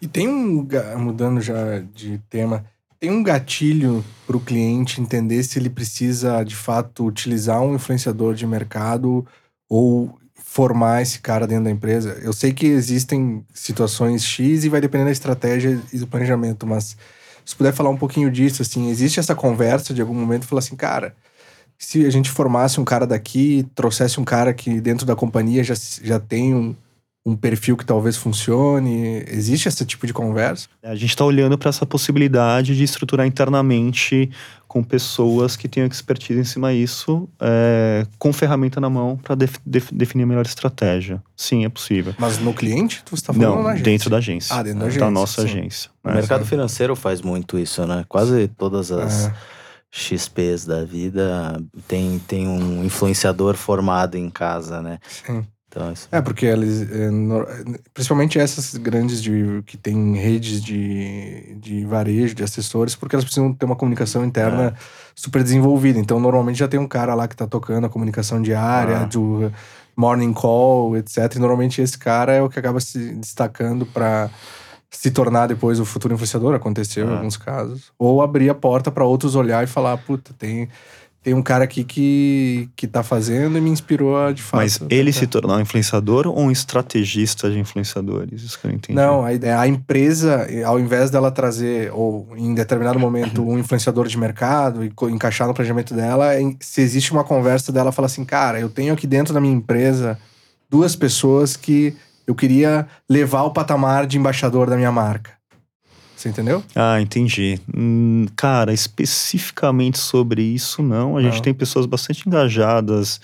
[0.00, 2.64] E tem um, mudando já de tema,
[3.00, 8.34] tem um gatilho para o cliente entender se ele precisa de fato utilizar um influenciador
[8.34, 9.26] de mercado
[9.68, 12.18] ou formar esse cara dentro da empresa?
[12.22, 16.96] Eu sei que existem situações X e vai depender da estratégia e do planejamento, mas
[17.44, 20.76] se puder falar um pouquinho disso, assim, existe essa conversa de algum momento falar assim,
[20.76, 21.14] cara,
[21.78, 25.74] se a gente formasse um cara daqui, trouxesse um cara que dentro da companhia já,
[26.02, 26.74] já tem um,
[27.28, 29.22] um perfil que talvez funcione?
[29.28, 30.68] Existe esse tipo de conversa?
[30.82, 34.30] A gente está olhando para essa possibilidade de estruturar internamente
[34.66, 39.56] com pessoas que tenham expertise em cima disso, é, com ferramenta na mão para def,
[39.64, 41.22] def, definir a melhor estratégia.
[41.36, 42.14] Sim, é possível.
[42.18, 43.02] Mas no cliente?
[43.04, 43.84] Tu está falando Não, na agência?
[43.84, 44.54] dentro da agência.
[44.56, 45.48] Ah, dentro da Da agência, nossa sim.
[45.48, 45.90] agência.
[46.04, 46.14] O né?
[46.14, 48.04] mercado financeiro faz muito isso, né?
[48.08, 49.34] Quase todas as É.
[49.90, 54.98] XPs da vida tem, tem um influenciador formado em casa, né?
[55.08, 55.46] Sim.
[55.68, 57.46] Então, isso É, porque eles, é, no-
[57.92, 63.52] principalmente essas grandes de, que têm redes de, de varejo, de assessores, porque elas precisam
[63.52, 64.74] ter uma comunicação interna
[65.14, 65.98] super desenvolvida.
[65.98, 69.04] Então, normalmente já tem um cara lá que tá tocando a comunicação diária, Ah.
[69.04, 69.52] do
[69.94, 71.34] morning call, etc.
[71.36, 74.30] E normalmente esse cara é o que acaba se destacando para
[74.90, 77.92] se tornar depois o futuro influenciador, aconteceu em alguns casos.
[77.98, 80.68] Ou abrir a porta para outros olhar e falar, puta, tem,
[81.22, 84.60] tem um cara aqui que, que tá fazendo e me inspirou a, de fato.
[84.60, 88.42] Mas ele tentar." se tornar um influenciador ou um estrategista de influenciadores?
[88.42, 88.96] Isso que eu não entendi.
[88.96, 94.06] Não, a, ideia- a empresa, ao invés dela trazer, ou em determinado momento, um influenciador
[94.06, 98.58] de mercado e encaixar no planejamento dela, se existe uma conversa dela, fala assim, cara,
[98.60, 100.18] eu tenho aqui dentro da minha empresa
[100.70, 101.94] duas pessoas que
[102.26, 105.37] eu queria levar ao patamar de embaixador da minha marca.
[106.18, 106.64] Você entendeu?
[106.74, 107.60] Ah, entendi.
[107.72, 111.16] Hum, cara, especificamente sobre isso, não.
[111.16, 113.20] A gente tem pessoas bastante engajadas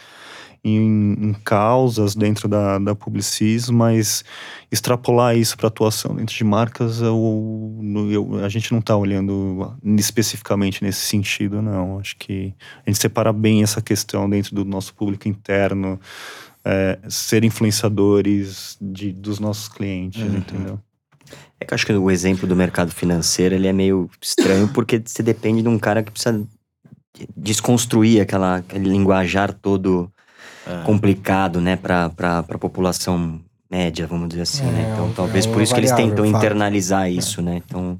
[0.63, 4.25] em, em causas dentro da, da Publicis, mas
[4.71, 7.77] extrapolar isso para atuação dentro de marcas, eu,
[8.13, 11.99] eu- a gente não está olhando especificamente nesse sentido, não.
[11.99, 12.55] Acho que
[12.87, 16.01] a gente separa bem essa questão dentro do nosso público interno,
[16.65, 20.37] é, ser influenciadores de, dos nossos clientes, Uhum.
[20.39, 20.81] entendeu?
[21.61, 25.03] É que eu acho que o exemplo do mercado financeiro ele é meio estranho porque
[25.05, 26.45] você depende de um cara que precisa
[27.37, 30.11] desconstruir aquela, aquele linguajar todo
[30.67, 30.85] é.
[30.85, 34.91] complicado, né, para a população média, vamos dizer assim, É, né?
[34.93, 37.63] Então, é talvez uma por isso que eles tentam internalizar isso, né?
[37.65, 37.99] Então,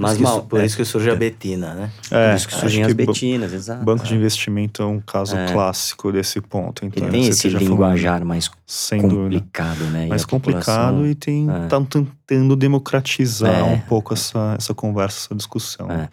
[0.00, 0.64] Por, Mas isso, mal- por é.
[0.64, 1.90] isso que surge a Betina, né?
[2.10, 3.84] É, por isso que acho surgem as que betinas, exato.
[3.84, 5.52] Banco de investimento é um caso É.
[5.52, 6.86] clássico desse ponto.
[6.86, 9.22] Então, Ele tem você esse linguajar mais Sem dúvida.
[9.40, 10.06] complicado, né?
[10.06, 11.66] E Mais complicado e tem é.
[11.66, 11.78] tá
[12.26, 13.62] tentando democratizar É.
[13.62, 15.90] um pouco essa, essa conversa, essa discussão.
[15.90, 16.08] É.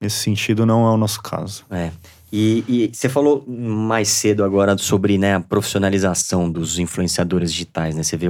[0.00, 1.62] Nesse sentido, não é o nosso caso.
[1.70, 1.90] É.
[2.32, 8.02] E, e você falou mais cedo agora sobre né, a profissionalização dos influenciadores digitais, né?
[8.02, 8.26] Você vê,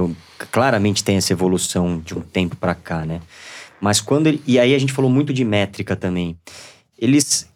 [0.51, 3.21] claramente tem essa evolução de um tempo para cá, né?
[3.81, 6.37] Mas quando ele, e aí a gente falou muito de métrica também.
[6.97, 7.49] Eles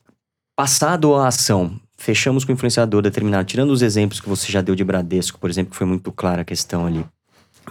[0.55, 4.75] passado a ação, fechamos com o influenciador determinado, tirando os exemplos que você já deu
[4.75, 7.05] de Bradesco, por exemplo, que foi muito clara a questão ali.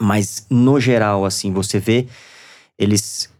[0.00, 2.06] Mas no geral, assim, você vê
[2.78, 3.30] eles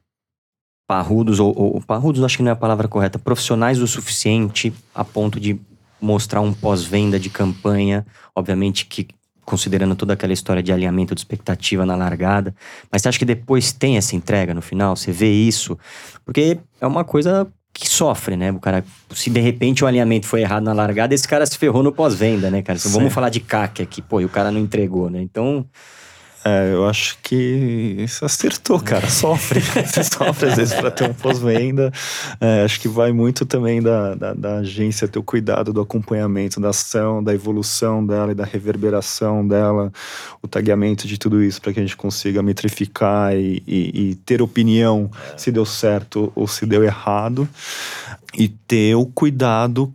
[0.87, 5.05] parrudos, ou, ou parrudos acho que não é a palavra correta, profissionais o suficiente a
[5.05, 5.59] ponto de
[6.01, 9.09] mostrar um pós-venda de campanha, obviamente que
[9.45, 12.55] considerando toda aquela história de alinhamento de expectativa na largada,
[12.91, 14.97] mas você acha que depois tem essa entrega no final?
[14.97, 15.79] Você vê isso?
[16.25, 18.51] Porque é uma coisa que sofre, né?
[18.53, 21.83] O cara, se de repente o alinhamento foi errado na largada, esse cara se ferrou
[21.83, 22.79] no pós-venda, né, cara?
[22.79, 25.23] Então, vamos falar de CAC aqui, pô, e o cara não entregou, né?
[25.23, 25.65] Então,
[26.43, 29.09] É, eu acho que você acertou, cara.
[29.11, 29.61] Sofre.
[29.85, 31.93] Você sofre às vezes para ter um pós-venda.
[32.41, 36.59] É, acho que vai muito também da, da, da agência ter o cuidado do acompanhamento
[36.59, 39.93] da ação, da evolução dela e da reverberação dela,
[40.43, 44.41] o tagueamento de tudo isso para que a gente consiga metrificar e, e- e ter
[44.41, 47.47] opinião se deu certo ou se deu errado.
[48.33, 49.93] E ter o cuidado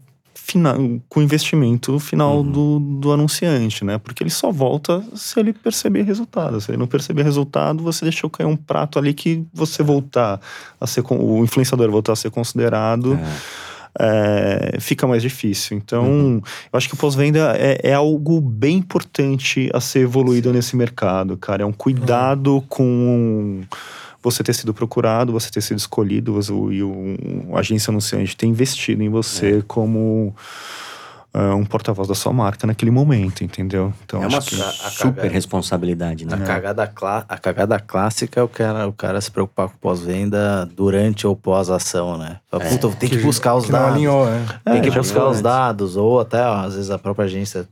[0.47, 0.75] final,
[1.09, 2.51] com o investimento final Uhum.
[2.51, 3.97] do, do anunciante, né?
[3.97, 6.61] Porque ele só volta se ele perceber resultado.
[6.61, 10.39] Se ele não perceber resultado, você deixou cair um prato ali que você voltar
[10.79, 13.19] a ser, o influenciador voltar a ser considerado,
[13.99, 15.77] é, fica mais difícil.
[15.77, 16.41] Então, Uhum.
[16.71, 21.37] eu acho que o pós-venda é, é algo bem importante a ser evoluído nesse mercado,
[21.37, 21.63] cara.
[21.63, 23.61] É um cuidado com
[24.31, 27.15] você ter sido procurado, você ter sido escolhido, você- o, e o,
[27.55, 30.35] a agência anunciante ter investido em você como
[31.33, 33.93] é, um porta-voz da sua marca naquele momento, entendeu?
[34.05, 36.45] Então, é uma acho que a- a super cagada- responsabilidade, A, né?
[36.45, 36.83] cagada
[37.27, 42.17] a cagada clássica é o cara, o cara se preocupar com pós-venda durante ou pós-ação,
[42.17, 42.37] né?
[42.49, 42.69] Fala, É.
[42.69, 43.93] Puta, tem que, buscar os que dados.
[43.95, 44.45] alinhou, né?
[44.63, 47.67] Tem É, que buscar os dados, ou até, ó, às vezes, a própria agência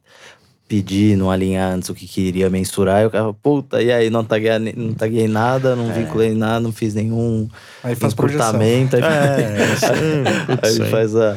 [0.67, 4.09] pedir, não alinhar antes o que queria mensurar, e o cara, fala, puta, e aí,
[4.09, 7.47] não taguei, não taguei nada, não vinculei nada, não fiz nenhum
[7.83, 8.59] Aí faz projeção.
[8.59, 9.57] aí, É,
[10.67, 11.35] aí aí- faz a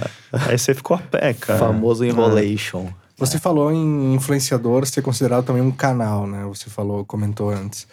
[0.49, 1.59] aí você ficou a pé, cara.
[1.59, 2.87] famoso enrolation.
[3.19, 6.45] Você falou em influenciador ser considerado também um canal, né?
[6.49, 7.87] Você falou, comentou antes.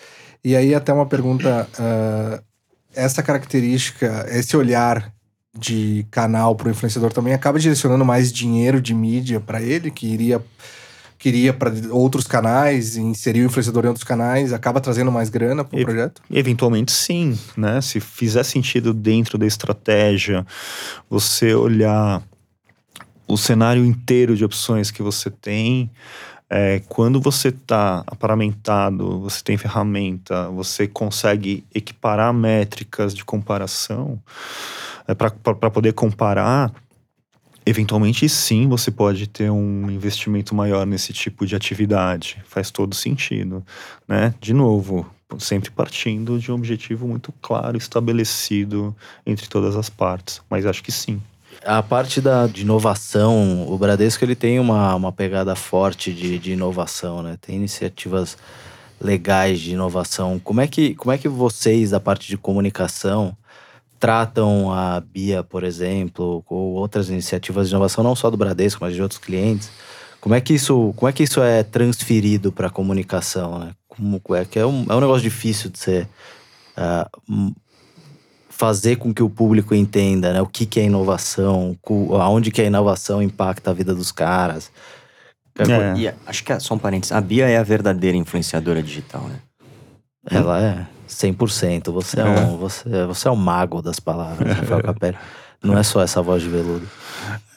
[0.43, 2.43] E aí até uma pergunta, uh,
[2.93, 5.13] essa característica, esse olhar
[5.57, 10.07] de canal para o influenciador também acaba direcionando mais dinheiro de mídia para ele, que
[10.07, 10.41] iria
[11.23, 15.79] queria para outros canais, inserir o influenciador em outros canais, acaba trazendo mais grana para
[15.79, 16.21] o projeto?
[16.29, 17.79] Eventualmente sim, né?
[17.79, 20.45] Se fizer sentido dentro da estratégia,
[21.09, 22.21] você olhar
[23.25, 25.89] o cenário inteiro de opções que você tem,
[26.49, 34.21] é, quando você está aparamentado, você tem ferramenta, você consegue equiparar métricas de comparação
[35.07, 36.73] é, para poder comparar
[37.65, 42.41] Eventualmente, sim, você pode ter um investimento maior nesse tipo de atividade.
[42.45, 43.65] Faz todo sentido,
[44.07, 44.33] né?
[44.41, 48.95] De novo, sempre partindo de um objetivo muito claro, estabelecido
[49.25, 50.41] entre todas as partes.
[50.49, 51.21] Mas acho que sim.
[51.65, 56.51] A parte da, de inovação, o Bradesco ele tem uma, uma pegada forte de, de
[56.51, 57.37] inovação, né?
[57.39, 58.37] Tem iniciativas
[58.99, 60.39] legais de inovação.
[60.39, 63.35] Como é que, como é que vocês, da parte de comunicação,
[64.03, 68.93] tratam a Bia, por exemplo, ou outras iniciativas de inovação, não só do Bradesco, mas
[68.93, 69.71] de outros clientes.
[70.19, 73.59] Como é que isso, como é, que isso é transferido para a comunicação?
[73.59, 73.71] Né?
[73.87, 76.09] Como é que é um, é um negócio difícil de ser
[76.77, 77.55] uh,
[78.49, 80.41] fazer com que o público entenda né?
[80.41, 81.77] o que, que é inovação,
[82.19, 84.69] aonde que a inovação impacta a vida dos caras.
[85.57, 85.97] É.
[85.97, 87.13] E acho que é só um parênteses.
[87.13, 89.39] A Bia é a verdadeira influenciadora digital, né?
[90.29, 90.87] Ela é.
[91.13, 91.91] 100%.
[91.91, 95.17] Você é, um, você, você é um mago das palavras, Rafael Capelli.
[95.61, 96.87] Não é só essa voz de veludo.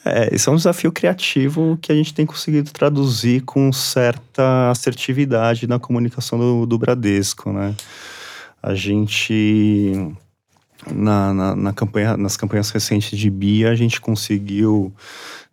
[0.05, 5.67] É, isso é um desafio criativo que a gente tem conseguido traduzir com certa assertividade
[5.67, 7.75] na comunicação do, do Bradesco, né?
[8.63, 10.15] A gente,
[10.89, 14.95] na, na, na campanha, nas campanhas recentes de BIA, a gente conseguiu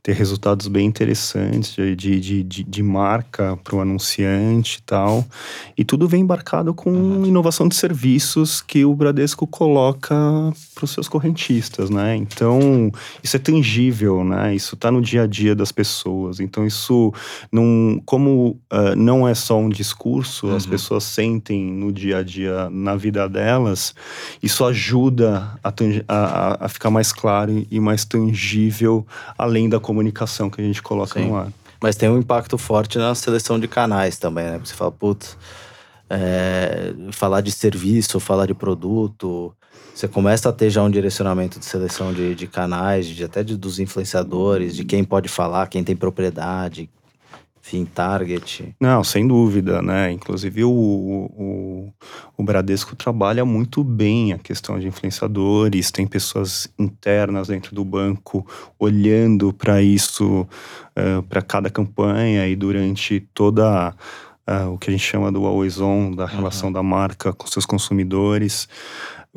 [0.03, 5.25] ter resultados bem interessantes de, de, de, de marca para o anunciante e tal.
[5.77, 7.25] E tudo vem embarcado com uhum.
[7.25, 10.13] inovação de serviços que o Bradesco coloca
[10.75, 12.17] para os seus correntistas, né?
[12.17, 12.91] Então,
[13.23, 14.53] isso é tangível, né?
[14.53, 16.41] Isso está no dia a dia das pessoas.
[16.41, 17.13] Então, isso
[17.49, 20.55] não, como uh, não é só um discurso, uhum.
[20.57, 23.95] as pessoas sentem no dia a dia, na vida delas,
[24.41, 25.73] isso ajuda a,
[26.09, 29.92] a, a ficar mais claro e mais tangível, além da comunicação
[30.49, 31.27] que a gente coloca Sim.
[31.27, 31.51] no ar.
[31.82, 34.53] Mas tem um impacto forte na seleção de canais também, né?
[34.53, 35.38] Porque você fala, putz,
[36.10, 39.53] é, falar de serviço, falar de produto,
[39.93, 43.56] você começa a ter já um direcionamento de seleção de, de canais, de, até de,
[43.56, 46.89] dos influenciadores, de quem pode falar, quem tem propriedade,
[47.63, 48.76] enfim, target.
[48.78, 50.12] Não, sem dúvida, né?
[50.12, 51.93] Inclusive o, o,
[52.38, 58.45] o Bradesco trabalha muito bem a questão de influenciadores, tem pessoas internas dentro do banco
[58.78, 60.47] olhando para isso, uh,
[60.93, 63.95] eh, para cada campanha e durante toda
[64.45, 66.73] uh, o que a gente chama do always on, da relação uhum.
[66.73, 68.67] da marca com seus consumidores.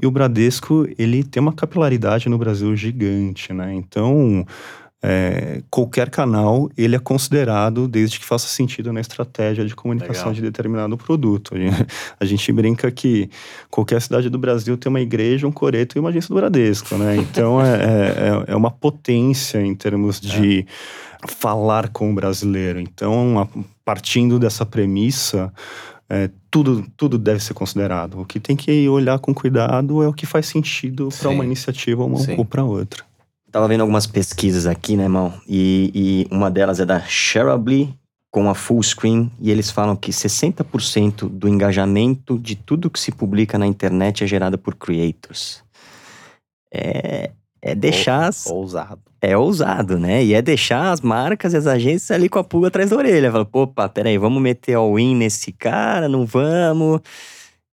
[0.02, 3.72] E o Bradesco, ele tem uma capilaridade no Brasil gigante, né?
[3.72, 4.44] Então,
[5.08, 10.34] é, qualquer canal ele é considerado desde que faça sentido na estratégia de comunicação Legal.
[10.34, 11.54] de determinado produto.
[11.54, 11.86] A gente,
[12.18, 13.30] a gente, brinca que
[13.70, 17.16] qualquer cidade do Brasil tem uma igreja, um coreto e uma agência do Bradesco, né?
[17.18, 20.66] Então é, é, é uma potência em termos de
[21.22, 21.28] é.
[21.28, 22.80] falar com o brasileiro.
[22.80, 23.48] Então, a,
[23.84, 25.52] partindo dessa premissa,
[26.10, 28.20] é, tudo, tudo deve ser considerado.
[28.20, 32.02] O que tem que olhar com cuidado é o que faz sentido para uma iniciativa
[32.02, 33.05] ou, ou para outra.
[33.56, 35.32] Tava vendo algumas pesquisas aqui, né, irmão?
[35.48, 37.88] E, e uma delas é da Sharably,
[38.30, 43.10] com a full screen, e eles falam que 60% do engajamento de tudo que se
[43.10, 45.64] publica na internet é gerado por creators.
[46.70, 47.30] É,
[47.62, 48.28] é deixar.
[48.28, 49.00] As, ousado.
[49.22, 50.22] É ousado, né?
[50.22, 53.32] E é deixar as marcas e as agências ali com a pulga atrás da orelha.
[53.32, 56.10] Fala, opa, peraí, vamos meter all-in nesse cara?
[56.10, 57.00] Não vamos?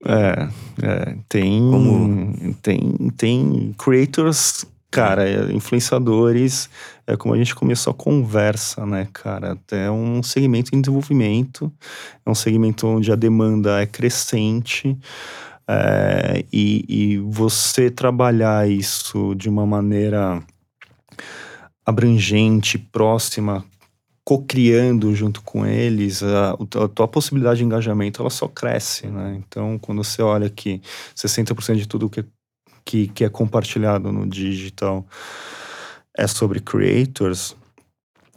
[0.05, 0.49] É,
[0.83, 2.55] é tem, Como...
[2.62, 6.70] tem, tem creators Cara, é, influenciadores,
[7.07, 9.59] é como a gente começou a conversa, né, cara?
[9.70, 11.70] É um segmento em desenvolvimento,
[12.24, 14.96] é um segmento onde a demanda é crescente.
[15.70, 20.42] É, e, e você trabalhar isso de uma maneira
[21.85, 23.62] abrangente, próxima,
[24.24, 29.37] co-criando junto com eles, a, a, tua possibilidade de engajamento ela só cresce, né?
[29.38, 30.83] Então, quando você olha que
[31.16, 32.24] 60% de tudo que
[32.85, 35.07] que, que é compartilhado no digital
[36.17, 37.55] é sobre creators,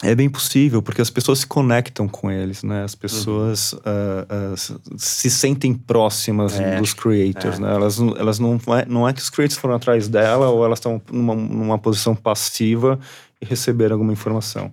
[0.03, 2.83] é bem possível, porque as pessoas se conectam com eles, né?
[2.83, 3.79] As pessoas uhum.
[3.79, 7.61] uh, uh, se sentem próximas é, dos creators, é.
[7.61, 7.73] né?
[7.73, 10.99] Elas, elas não, é, não é que os creators foram atrás dela ou elas estão
[11.11, 12.99] numa, numa posição passiva
[13.39, 14.71] e receberam alguma informação.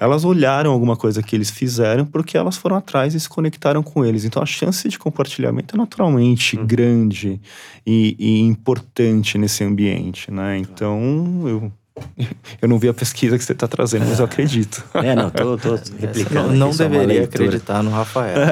[0.00, 4.04] Elas olharam alguma coisa que eles fizeram porque elas foram atrás e se conectaram com
[4.04, 4.24] eles.
[4.24, 6.64] Então a chance de compartilhamento é naturalmente Uhum.
[6.66, 7.40] grande
[7.84, 10.56] e, e importante nesse ambiente, né?
[10.58, 11.72] Então eu,
[12.62, 14.84] eu não vi a pesquisa que você está trazendo, mas eu acredito.
[14.94, 16.48] É, não, tô, tô replicando.
[16.52, 18.36] Não, não uma deveria acreditar no Rafael.
[18.38, 18.44] Eu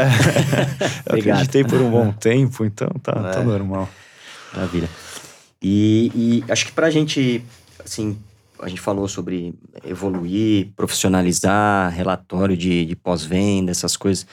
[1.11, 1.35] Obrigado.
[1.37, 3.45] acreditei por um bom tempo, então tá, tá É.
[3.45, 3.89] normal.
[4.53, 4.89] Maravilha.
[5.63, 7.43] E, e acho que pra gente,
[7.85, 8.17] assim,
[8.61, 9.55] a gente falou sobre
[9.85, 14.27] evoluir, profissionalizar, relatório de, de pós-venda, essas coisas.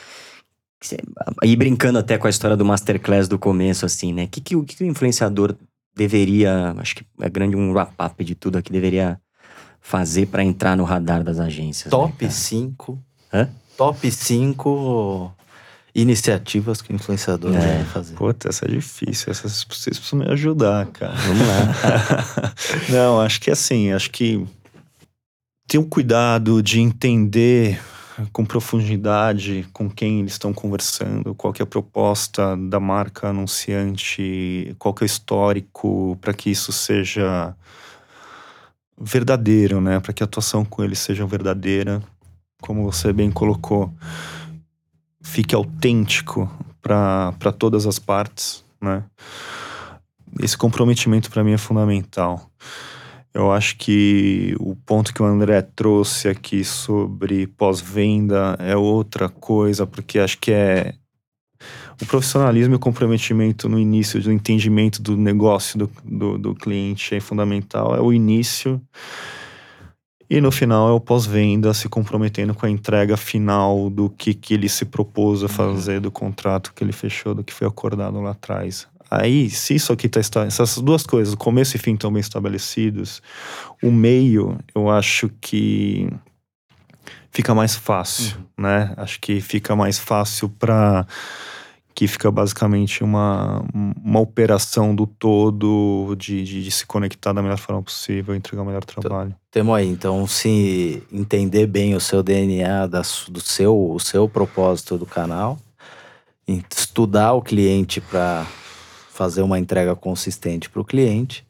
[1.42, 4.26] Aí brincando até com a história do masterclass do começo, assim, né?
[4.26, 5.56] O que, que, o que o influenciador
[5.96, 9.20] deveria, acho que é grande um wrap-up de tudo aqui, deveria
[9.80, 11.86] fazer pra entrar no radar das agências?
[11.86, 12.32] né, Top cara?
[12.32, 13.04] 5.
[13.34, 13.50] Hã?
[13.78, 15.34] Top 5
[15.96, 17.60] iniciativas que o influenciador É.
[17.60, 18.16] deve fazer.
[18.16, 19.32] Puta, essa é difícil.
[19.32, 21.14] Essa, vocês precisam me ajudar, cara.
[21.14, 22.54] Vamos lá.
[22.90, 24.44] Não, acho que assim, acho que
[25.68, 27.80] ter o cuidado de entender
[28.32, 34.76] com profundidade com quem eles estão conversando, qual que é a proposta da marca anunciante,
[34.78, 37.56] qual que é o histórico para que isso seja
[39.00, 40.00] verdadeiro, né?
[40.00, 42.02] Para que a atuação com eles seja verdadeira,
[42.62, 43.92] como você bem colocou,
[45.24, 46.52] fique autêntico
[46.82, 49.04] para todas as partes, né?
[50.40, 52.50] Esse comprometimento para mim é fundamental.
[53.34, 59.88] Eu acho que o ponto que o André trouxe aqui sobre pós-venda é outra coisa,
[59.88, 60.94] porque acho que é
[62.02, 67.16] o profissionalismo e o comprometimento no início do entendimento do negócio do, do, do cliente
[67.16, 67.96] é fundamental.
[67.96, 68.82] É o início
[70.30, 74.54] e no final é o pós-venda se comprometendo com a entrega final do que, que
[74.54, 78.32] ele se propôs a fazer, do contrato que ele fechou, do que foi acordado lá
[78.32, 78.88] atrás.
[79.12, 80.44] Aí, se isso aqui está.
[80.44, 83.22] Essas duas coisas, o começo e fim estão bem estabelecidos,
[83.82, 86.10] o meio, eu acho que
[87.30, 88.94] fica mais fácil, né?
[88.98, 91.06] Acho que fica mais fácil para
[91.96, 97.58] que fica basicamente uma, uma operação do todo de, de, de se conectar da melhor
[97.58, 99.36] forma possível, entregar o melhor trabalho.
[99.52, 104.98] Temo aí, então, se entender bem o seu DNA, da, do seu, o seu propósito
[104.98, 105.60] do canal,
[106.48, 108.46] estudar o cliente para
[109.12, 111.46] fazer uma entrega consistente para o cliente,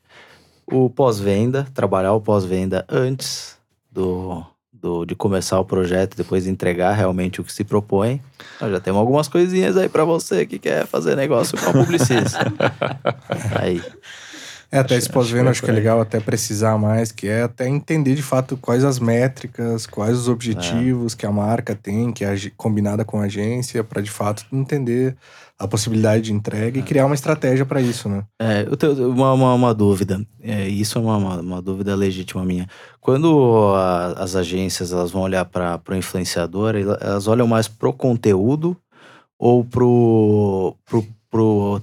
[0.65, 3.57] o pós-venda, trabalhar o pós-venda antes
[3.91, 4.45] do,
[4.83, 8.21] do, de começar o projeto, depois entregar realmente o que se propõe.
[8.59, 12.51] Nós já temos algumas coisinhas aí para você que quer fazer negócio com a publicista.
[13.55, 13.81] aí.
[14.73, 17.43] É, até esse Acho- pós-venda acho acho que é legal até precisar mais, que é
[17.43, 22.25] até entender de fato quais as métricas, quais os objetivos que a marca tem, que
[22.25, 25.15] é combinada com a agência, para de fato entender
[25.59, 28.23] a possibilidade de entrega e criar uma estratégia para isso, né?
[28.41, 30.25] É, eu tenho uma, uma, uma dúvida.
[30.41, 32.67] É, isso é uma, uma, uma dúvida legítima minha.
[32.99, 37.93] Quando a- as agências elas vão olhar para o influenciador, ela- elas olham mais pro
[37.93, 38.75] conteúdo
[39.37, 41.81] ou pro, pro, pro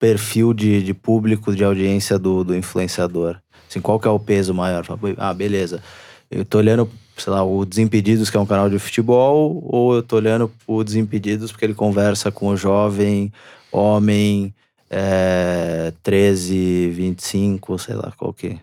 [0.00, 3.38] perfil de, de público, de audiência do, do influenciador?
[3.68, 4.84] Assim, qual que é o peso maior?
[5.16, 5.80] Ah, beleza.
[6.28, 10.02] Eu tô olhando, sei lá, o Desimpedidos, que é um canal de futebol, ou eu
[10.02, 13.32] tô olhando o Desimpedidos porque ele conversa com o jovem,
[13.70, 14.54] homem,
[14.88, 18.58] é, 13, 25, sei lá, qual que.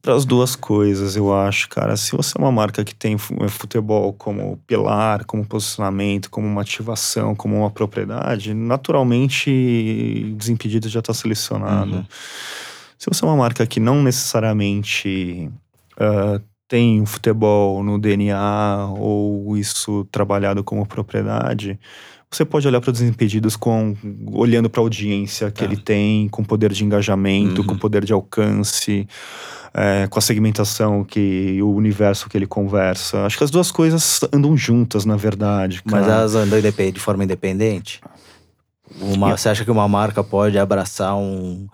[0.00, 1.96] Para as duas coisas, eu acho, cara.
[1.96, 6.62] Se você é uma marca que tem eh, futebol como pilar, como posicionamento, como uma
[6.62, 11.96] ativação, como uma propriedade, naturalmente Desimpedidos já está selecionado.
[11.96, 12.04] Uhum.
[12.98, 15.50] Se você é uma marca que não necessariamente
[15.98, 21.80] ah, tem o futebol no DNA ou isso trabalhado como propriedade,
[22.30, 23.96] você pode olhar para os Desimpedidos com
[24.32, 25.64] olhando para a audiência que Tá.
[25.64, 27.66] ele tem, com poder de engajamento, Uhum.
[27.66, 29.08] com poder de alcance,
[29.72, 33.24] é, com a segmentação que o universo que ele conversa.
[33.24, 35.80] Acho que as duas coisas andam juntas, na verdade.
[35.84, 36.18] Mas cara.
[36.18, 38.00] elas andam de forma independente?
[39.00, 41.66] Uma, você acha que uma marca pode abraçar um,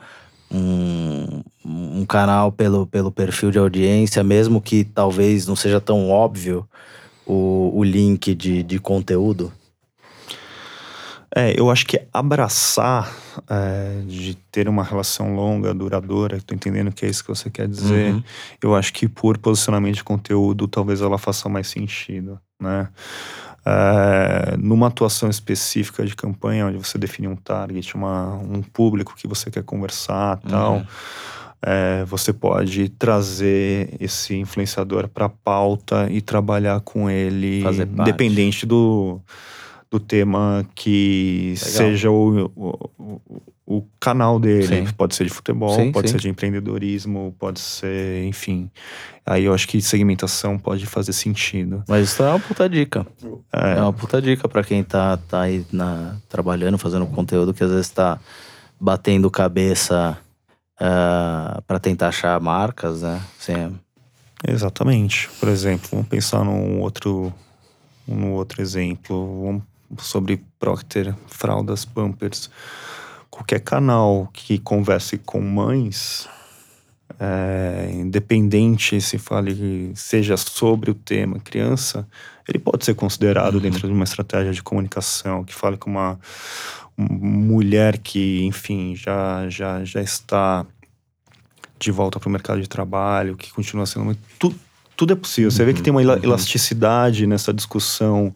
[0.51, 6.67] um, um canal pelo, pelo perfil de audiência, mesmo que talvez não seja tão óbvio
[7.27, 9.53] o, o link de, de conteúdo?
[11.37, 13.12] É, eu acho que abraçar,
[13.51, 17.66] é, de ter uma relação longa, duradoura, tô entendendo que é isso que você quer
[17.66, 18.14] dizer.
[18.14, 18.22] Uhum.
[18.62, 22.89] Eu acho que por posicionamento de conteúdo, talvez ela faça mais sentido, né?
[23.66, 29.26] É, numa atuação específica de campanha, onde você define um target, uma, um público que
[29.26, 30.87] você quer conversar tal, Uhum.
[31.62, 37.64] é, você pode trazer esse influenciador para a pauta e trabalhar com ele,
[37.99, 39.18] independente do,
[39.99, 41.71] do tema que Legal.
[41.73, 44.67] seja o, o, o- o canal dele.
[44.67, 44.93] Sim.
[44.97, 46.13] Pode ser de futebol, Sim, pode sim.
[46.13, 48.71] ser de empreendedorismo, pode ser, enfim.
[49.25, 51.83] Aí eu acho que segmentação pode fazer sentido.
[51.89, 53.07] Mas isso é uma puta dica.
[53.51, 57.65] É, É, uma puta dica pra quem tá, tá aí na, trabalhando, fazendo conteúdo que
[57.65, 58.19] às vezes tá
[58.79, 60.19] batendo cabeça
[60.79, 63.19] ah, pra tentar achar marcas, né?
[63.41, 63.75] Assim,
[64.47, 65.31] exatamente.
[65.41, 67.33] Por exemplo, vamos pensar num outro,
[68.07, 69.43] num outro exemplo.
[69.47, 69.63] Vamos
[69.99, 72.51] sobre Procter, fraldas, Pampers.
[73.30, 76.28] Qualquer canal que converse com mães,
[77.18, 82.07] é, independente se fale seja sobre o tema criança,
[82.49, 86.18] ele pode ser considerado dentro de uma estratégia de comunicação que fale com uma
[86.97, 90.64] um- mulher que, enfim, já, já, já está
[91.78, 94.55] de volta para o mercado de trabalho, que continua sendo muito.
[94.97, 95.51] Tu, tudo é possível.
[95.51, 98.35] Você vê que tem uma ela- elasticidade nessa discussão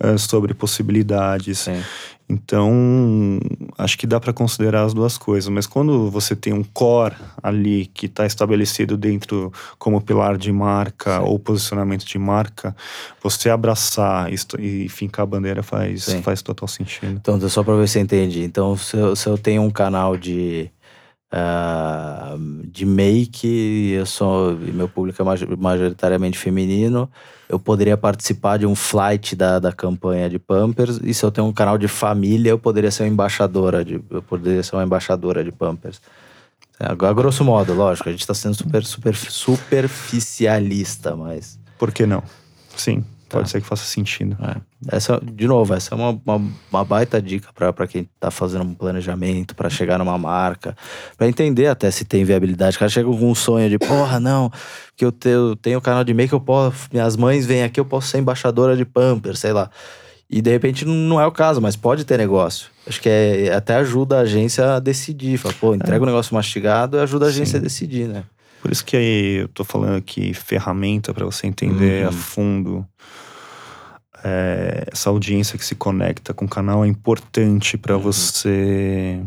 [0.00, 1.60] eh, sobre possibilidades.
[1.60, 1.80] sim.
[2.28, 3.38] Então,
[3.76, 7.86] acho que dá para considerar as duas coisas, mas quando você tem um core ali
[7.92, 12.74] que está estabelecido dentro como pilar de marca ou posicionamento de marca,
[13.22, 16.22] você abraçar isto e fincar a bandeira faz, Sim.
[16.22, 17.12] faz total sentido.
[17.20, 18.42] Então, só pra ver se eu entendi.
[18.44, 20.70] Então, se eu, se eu tenho um canal de,
[21.32, 27.10] ah, de make eu sou, meu público é major- majoritariamente feminino,
[27.48, 31.00] eu poderia participar de um flight da, da campanha de Pampers.
[31.02, 34.22] E se eu tenho um canal de família, eu poderia ser uma embaixadora de, eu
[34.22, 36.00] poderia ser uma embaixadora de Pampers.
[36.78, 41.58] É, A grosso modo, lógico, a gente tá sendo super, super superficialista, mas.
[41.78, 42.22] Por que não?
[42.76, 43.50] Sim, pode Tá.
[43.50, 44.36] ser que faça sentido.
[44.42, 44.96] É.
[44.96, 48.74] Essa, de novo, essa é uma, uma, uma baita dica para quem tá fazendo um
[48.74, 50.76] planejamento, para chegar numa marca,
[51.16, 52.76] para entender até se tem viabilidade.
[52.76, 54.50] O cara chega com um sonho de, porra, não,
[54.96, 58.08] que eu tenho, tenho canal de make, eu posso, minhas mães vêm aqui, eu posso
[58.08, 59.70] ser embaixadora de Pampers, sei lá.
[60.28, 62.68] E de repente não é o caso, mas pode ter negócio.
[62.86, 65.36] Acho que é, até ajuda a agência a decidir.
[65.36, 68.24] Fala, pô, entrega o negócio mastigado e ajuda a agência a decidir, né?
[68.62, 72.08] Por isso que eu tô falando aqui ferramenta para você entender Uhum.
[72.08, 72.86] a fundo
[74.24, 78.02] é, essa audiência que se conecta com o canal é importante para Uhum.
[78.02, 79.20] você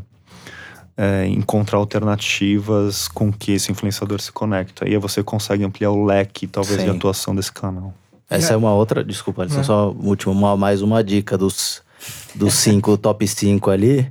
[0.97, 4.87] é, encontrar alternativas com que esse influenciador se conecta.
[4.87, 6.95] E aí você consegue ampliar o leque, talvez, de Sim.
[6.95, 7.93] atuação desse canal.
[8.29, 9.63] Essa é uma outra, desculpa, é É.
[9.63, 11.81] só última, mais uma dica dos,
[12.33, 14.09] dos cinco, top 5 ali.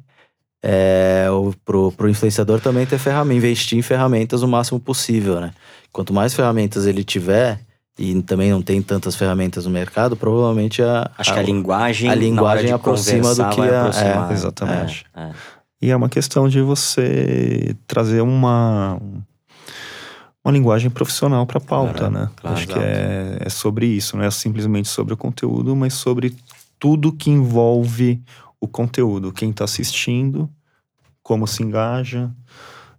[0.66, 5.50] É, o, pro, pro influenciador também ter ferramenta, investir em ferramentas o máximo possível, né?
[5.92, 7.60] Quanto mais ferramentas ele tiver,
[7.98, 12.12] e também não tem tantas ferramentas no mercado, provavelmente a, Acho que a linguagem, a
[12.12, 14.30] na hora linguagem de aproxima do que a- aproximar.
[14.30, 15.06] é, exatamente.
[15.14, 15.30] É, é.
[15.82, 18.98] E é uma questão de você trazer uma,
[20.42, 22.30] uma linguagem profissional para a pauta, Claro, né?
[22.36, 22.56] claro.
[22.56, 26.34] Acho que é, é sobre isso, não é simplesmente sobre o conteúdo, mas sobre
[26.78, 28.20] tudo que envolve
[28.64, 29.32] o conteúdo.
[29.32, 30.50] Quem está assistindo,
[31.22, 32.30] como se engaja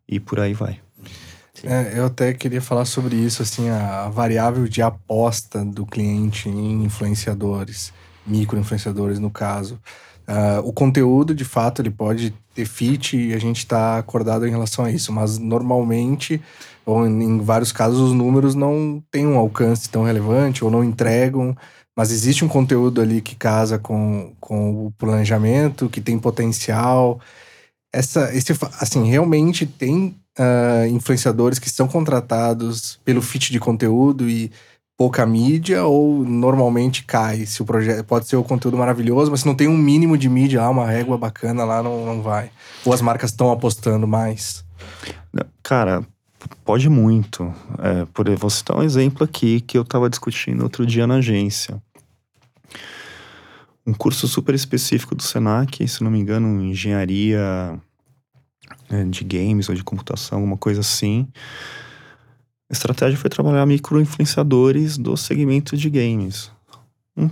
[0.08, 0.80] e por aí vai.
[1.64, 6.84] É, eu até queria falar sobre isso, assim, a variável de aposta do cliente em
[6.84, 7.94] influenciadores,
[8.26, 9.80] micro-influenciadores no caso.
[10.28, 14.52] Ah, o conteúdo, de fato, ele pode ter fit e a gente está acordado em
[14.52, 16.42] relação a isso, mas normalmente,
[16.86, 21.56] ou em vários casos, os números não têm um alcance tão relevante ou não entregam,
[21.96, 27.20] mas existe um conteúdo ali que casa com, com o planejamento, que tem potencial.
[27.94, 34.52] Essa, esse, assim, realmente tem ah, influenciadores que são contratados pelo fit de conteúdo e
[34.98, 39.46] pouca mídia ou normalmente cai se o projeto pode ser o conteúdo maravilhoso mas se
[39.46, 42.50] não tem um mínimo de mídia lá uma régua bacana lá não, não vai
[42.86, 44.64] ou as marcas estão apostando mais
[45.64, 46.06] Cara,
[46.64, 47.54] pode muito.
[47.80, 51.82] É, por, vou citar um exemplo aqui que eu estava discutindo outro dia na agência.
[53.86, 57.80] Um curso super específico do Senac, se não me engano, engenharia
[58.90, 61.28] é, de games ou de computação, alguma coisa assim.
[62.70, 66.52] A estratégia foi trabalhar micro-influenciadores do segmento de games.
[67.16, 67.30] Um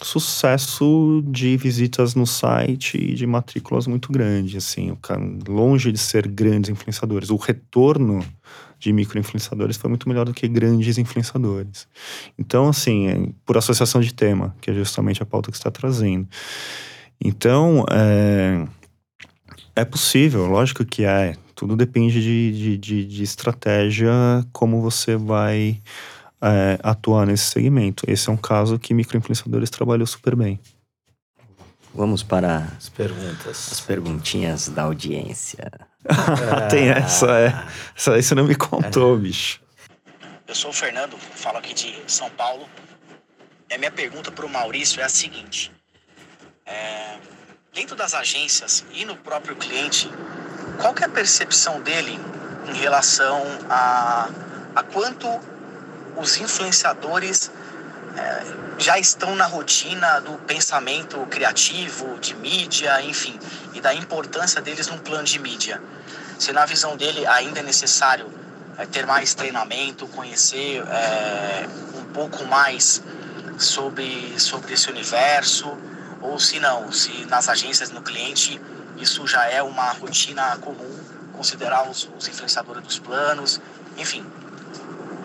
[0.00, 4.96] sucesso de visitas no site e de matrículas muito grande, assim,
[5.46, 8.24] longe de ser grandes influenciadores, o retorno
[8.82, 11.86] de micro-influenciadores foi muito melhor do que grandes influenciadores.
[12.36, 15.70] Então, assim, é por associação de tema, que é justamente a pauta que você está
[15.70, 16.26] trazendo.
[17.24, 18.66] Então, é,
[19.76, 21.36] é possível, lógico que é.
[21.54, 24.10] Tudo depende de, de, de, de estratégia,
[24.52, 25.80] como você vai
[26.40, 28.02] é, atuar nesse segmento.
[28.08, 30.58] Esse é um caso que microinfluenciadores trabalhou super bem.
[31.94, 33.70] Vamos para As perguntas.
[33.70, 35.70] as perguntinhas da audiência.
[36.70, 37.64] Tem essa, é.
[37.96, 39.60] Essa aí você não me contou, bicho.
[40.46, 42.68] Eu sou o Fernando, falo aqui de São Paulo.
[43.70, 45.72] E a minha pergunta para o Maurício é a seguinte:
[46.66, 47.16] É,
[47.72, 50.10] dentro das agências e no próprio cliente,
[50.80, 52.18] qual que é a percepção dele
[52.68, 54.28] em relação a,
[54.74, 55.28] a quanto
[56.16, 57.50] os influenciadores
[58.16, 58.42] é,
[58.78, 63.38] já estão na rotina do pensamento criativo, de mídia, enfim,
[63.72, 65.80] e da importância deles num plano de mídia.
[66.38, 68.26] Se na visão dele ainda é necessário
[68.78, 73.02] é, ter mais treinamento, conhecer é, um pouco mais
[73.58, 75.76] sobre, sobre esse universo,
[76.20, 78.60] ou se não, se nas agências, no cliente,
[78.96, 81.00] isso já é uma rotina comum,
[81.32, 83.60] considerar os, os influenciadores dos planos,
[83.96, 84.24] enfim,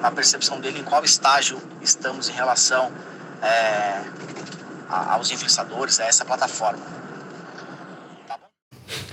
[0.01, 2.91] na percepção dele em qual estágio estamos em relação
[3.41, 4.01] é,
[4.89, 6.83] aos influenciadores, a essa plataforma.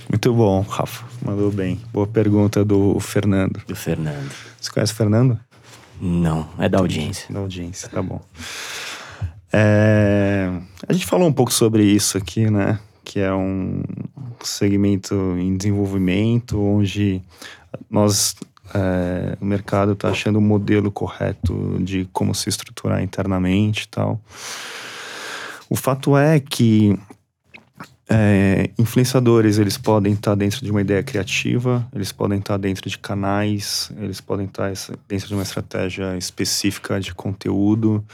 [0.09, 1.05] Muito bom, Rafa.
[1.21, 1.81] Mandou bem.
[1.91, 3.61] Boa pergunta do Fernando.
[3.67, 4.31] Do Fernando.
[4.59, 5.39] Você conhece o Fernando?
[5.99, 7.33] Não, é da audiência.
[7.33, 8.21] Da audiência, tá bom.
[9.51, 10.51] É,
[10.87, 12.79] a gente falou um pouco sobre isso aqui, né?
[13.03, 13.83] Que é um
[14.43, 17.21] segmento em desenvolvimento, onde
[17.89, 18.35] nós
[18.73, 24.19] é, o mercado está achando o modelo correto de como se estruturar internamente e tal.
[25.69, 26.97] O fato é que
[28.07, 32.57] é, influenciadores eles podem estar tá dentro de uma ideia criativa, eles podem estar tá
[32.57, 38.05] dentro de canais, eles podem estar tá dentro de uma estratégia específica de conteúdo,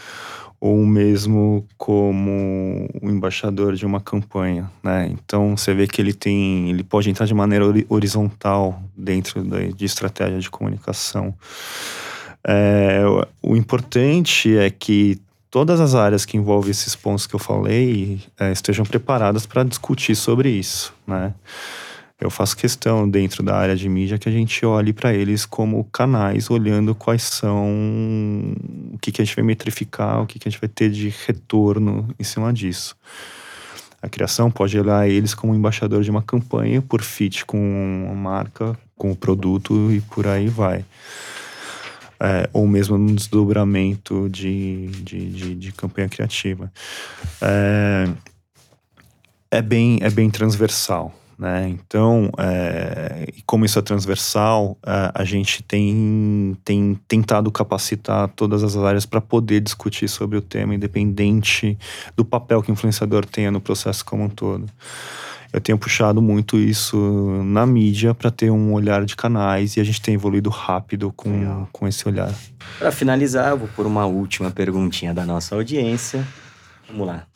[0.62, 5.09] ou mesmo como o embaixador de uma campanha, né?
[5.12, 9.43] Então você vê que ele tem, ele pode entrar de maneira horizontal dentro
[9.74, 11.34] de estratégia de comunicação.
[12.47, 13.01] É,
[13.41, 18.51] o importante é que todas as áreas que envolvem esses pontos que eu falei é,
[18.51, 21.34] estejam preparadas para discutir sobre isso, né?
[22.22, 25.84] Eu faço questão dentro da área de mídia que a gente olhe para eles como
[25.86, 28.54] canais, olhando quais são
[28.94, 31.12] o que, que a gente vai metrificar, o que, que a gente vai ter de
[31.26, 32.96] retorno em cima disso.
[34.00, 38.78] A criação pode olhar eles como embaixador de uma campanha por fit com a marca,
[38.96, 40.86] com o produto e por aí vai.
[42.20, 46.72] É, ou mesmo num desdobramento de, de, de, de campanha criativa.
[47.42, 48.08] É,
[49.50, 51.16] é, bem, é bem transversal.
[51.38, 51.70] Né?
[51.70, 58.78] Então, é, como isso é transversal, a, a gente tem, tem tentado capacitar todas as
[58.78, 61.78] áreas para poder discutir sobre o tema, independente
[62.16, 64.68] do papel que o influenciador tenha no processo como um todo.
[65.54, 66.98] Eu tenho puxado muito isso
[67.44, 71.68] na mídia para ter um olhar de canais e a gente tem evoluído rápido com,
[71.74, 72.34] com esse olhar.
[72.80, 76.26] Para finalizar, eu vou por uma última perguntinha da nossa audiência.
[76.88, 77.31] Vamos lá.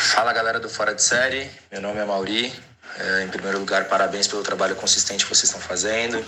[0.00, 2.52] Fala galera do Fora de Série, meu nome é Mauri.
[3.00, 6.24] É, em primeiro lugar, parabéns pelo trabalho consistente que vocês estão fazendo.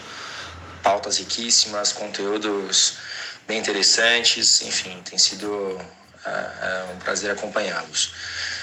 [0.83, 2.95] Pautas riquíssimas, conteúdos
[3.47, 5.81] bem interessantes, enfim, tem sido
[6.27, 8.13] é, é um prazer acompanhá-los.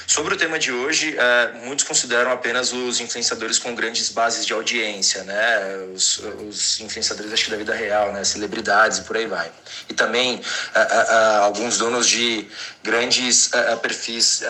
[0.07, 4.53] Sobre o tema de hoje, é, muitos consideram apenas os influenciadores com grandes bases de
[4.53, 5.85] audiência, né?
[5.93, 8.23] Os, os influenciadores, acho que da vida real, né?
[8.23, 9.51] Celebridades e por aí vai.
[9.89, 10.41] E também
[10.73, 12.47] é, é, alguns donos de
[12.81, 13.51] grandes
[13.81, 14.43] perfis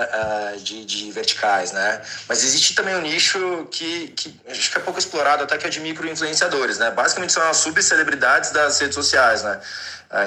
[0.62, 2.03] de, de, verticais, né?
[2.30, 5.70] Mas existe também um nicho que, que acho que é pouco explorado, até que é
[5.72, 6.91] de micro-influenciadores, né?
[6.91, 9.60] Basicamente são as subcelebridades das redes sociais, né?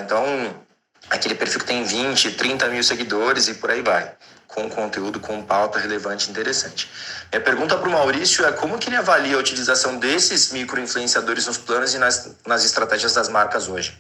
[0.05, 0.61] Então,
[1.09, 4.13] aquele perfil que tem 20, 30 mil seguidores e por aí vai
[4.55, 6.91] com conteúdo, com pauta relevante e interessante.
[7.33, 11.59] Minha pergunta para o Maurício é como que ele avalia a utilização desses micro-influenciadores nos
[11.59, 13.99] planos e nas, nas estratégias das marcas hoje.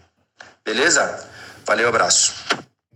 [0.65, 1.29] Beleza?
[1.65, 2.35] Valeu, abraço.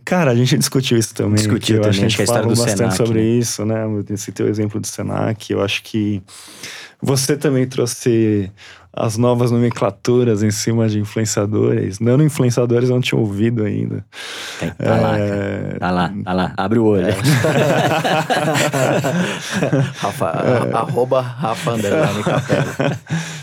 [0.05, 1.35] Cara, a gente discutiu isso também.
[1.35, 3.25] Discutiu também, a gente, acho que a história do bastante Senac, sobre né?
[3.25, 3.85] isso, né?
[4.11, 6.21] Esse teu exemplo do Senac, eu acho que
[7.01, 8.51] você também trouxe
[8.95, 11.99] as novas nomenclaturas em cima de influenciadores.
[11.99, 14.05] Não influenciadores não tinha ouvido ainda.
[14.59, 14.89] Tem, tá, é...
[14.89, 15.77] lá, cara.
[15.79, 16.53] tá lá, tá lá.
[16.55, 17.07] Abre o olho.
[17.07, 17.11] É.
[19.97, 20.73] Rafa, é.
[20.75, 22.23] arroba Rafa Underline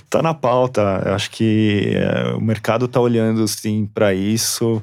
[0.13, 1.03] Tá na pauta.
[1.07, 4.83] Eu acho que é, o mercado tá olhando sim para isso.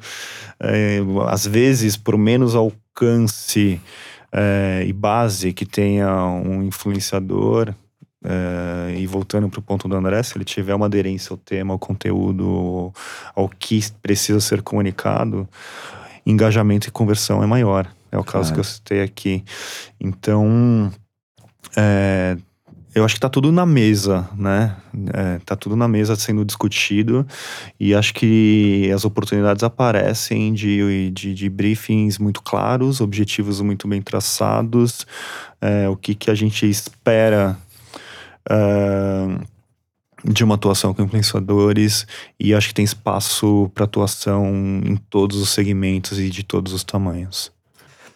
[0.60, 3.80] É, às vezes, por menos alcance
[4.32, 7.76] é, e base que tenha um influenciador,
[8.98, 11.80] e voltando para o ponto do André, se ele tiver uma aderência ao tema, ao
[11.80, 12.92] conteúdo,
[13.34, 15.48] ao que precisa ser comunicado,
[16.26, 17.88] engajamento e conversão é maior.
[18.12, 18.54] É o caso claro.
[18.56, 19.44] que eu citei aqui.
[20.02, 20.92] Então,
[21.78, 22.36] é,
[22.94, 24.76] eu acho que está tudo na mesa, né?
[25.14, 27.26] É, tá tudo na mesa sendo discutido
[27.80, 34.02] e acho que as oportunidades aparecem de, de, de briefings muito claros, objetivos muito bem
[34.02, 35.06] traçados,
[35.62, 37.58] é, o que, que a gente espera
[40.26, 42.08] de uma atuação com influenciadores
[42.40, 44.48] e acho que tem espaço para atuação
[44.84, 47.52] em todos os segmentos e de todos os tamanhos.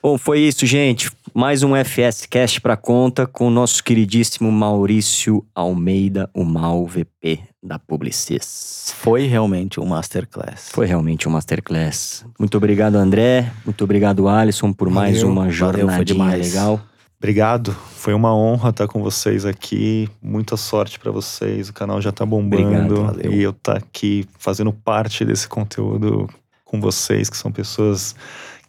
[0.02, 1.10] Bom, foi isso, gente.
[1.34, 7.40] Mais um FS Cast para conta com o nosso queridíssimo Maurício Almeida, o Mal VP
[7.62, 8.94] da Publicis.
[8.98, 10.70] Foi realmente um masterclass.
[10.72, 12.24] Foi realmente um masterclass.
[12.38, 13.52] Muito obrigado, André.
[13.66, 15.32] Muito obrigado, Alisson, por mais Valeu.
[15.32, 16.54] uma Valeu, foi jornadinha demais.
[16.54, 16.82] legal.
[17.18, 17.72] Obrigado.
[17.96, 20.10] Foi uma honra estar com vocês aqui.
[20.22, 21.70] Muita sorte pra vocês.
[21.70, 22.64] O canal já tá bombando.
[22.66, 23.34] Obrigado, valeu.
[23.34, 26.30] E eu tá aqui fazendo parte desse conteúdo
[26.66, 28.16] com vocês, que são pessoas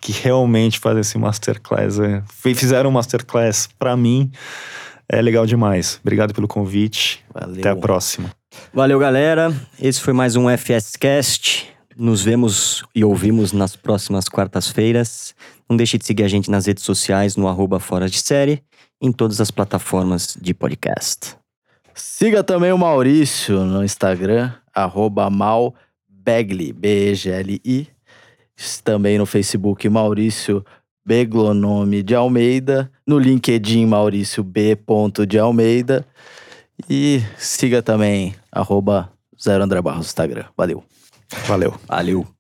[0.05, 1.99] que realmente fazem esse masterclass.
[1.99, 2.23] é,
[2.55, 4.31] Fizeram um masterclass pra mim.
[5.09, 5.99] É legal demais.
[6.03, 7.25] Obrigado pelo convite.
[7.33, 7.61] Valeu.
[7.61, 8.31] Até a próxima.
[8.73, 9.51] Valeu, galera.
[9.81, 11.73] Esse foi mais um FS Cast.
[11.97, 15.35] Nos vemos e ouvimos nas próximas quartas-feiras.
[15.71, 18.63] Não deixe de seguir a gente nas redes sociais no arroba Fora de Série,
[19.01, 21.35] em todas as plataformas de podcast.
[21.95, 27.94] Siga também o Maurício no Instagram, arroba malbegli, B-E-G-L-I.
[28.83, 30.65] Também no Facebook, Maurício
[31.05, 32.91] Beglonome de Almeida.
[33.07, 34.79] No LinkedIn, Maurício B.
[35.27, 36.07] de Almeida.
[36.89, 40.45] E siga também, arroba Zero André Barros no Instagram.
[40.57, 40.83] Valeu.
[41.47, 41.75] Valeu.
[41.87, 42.35] Valeu.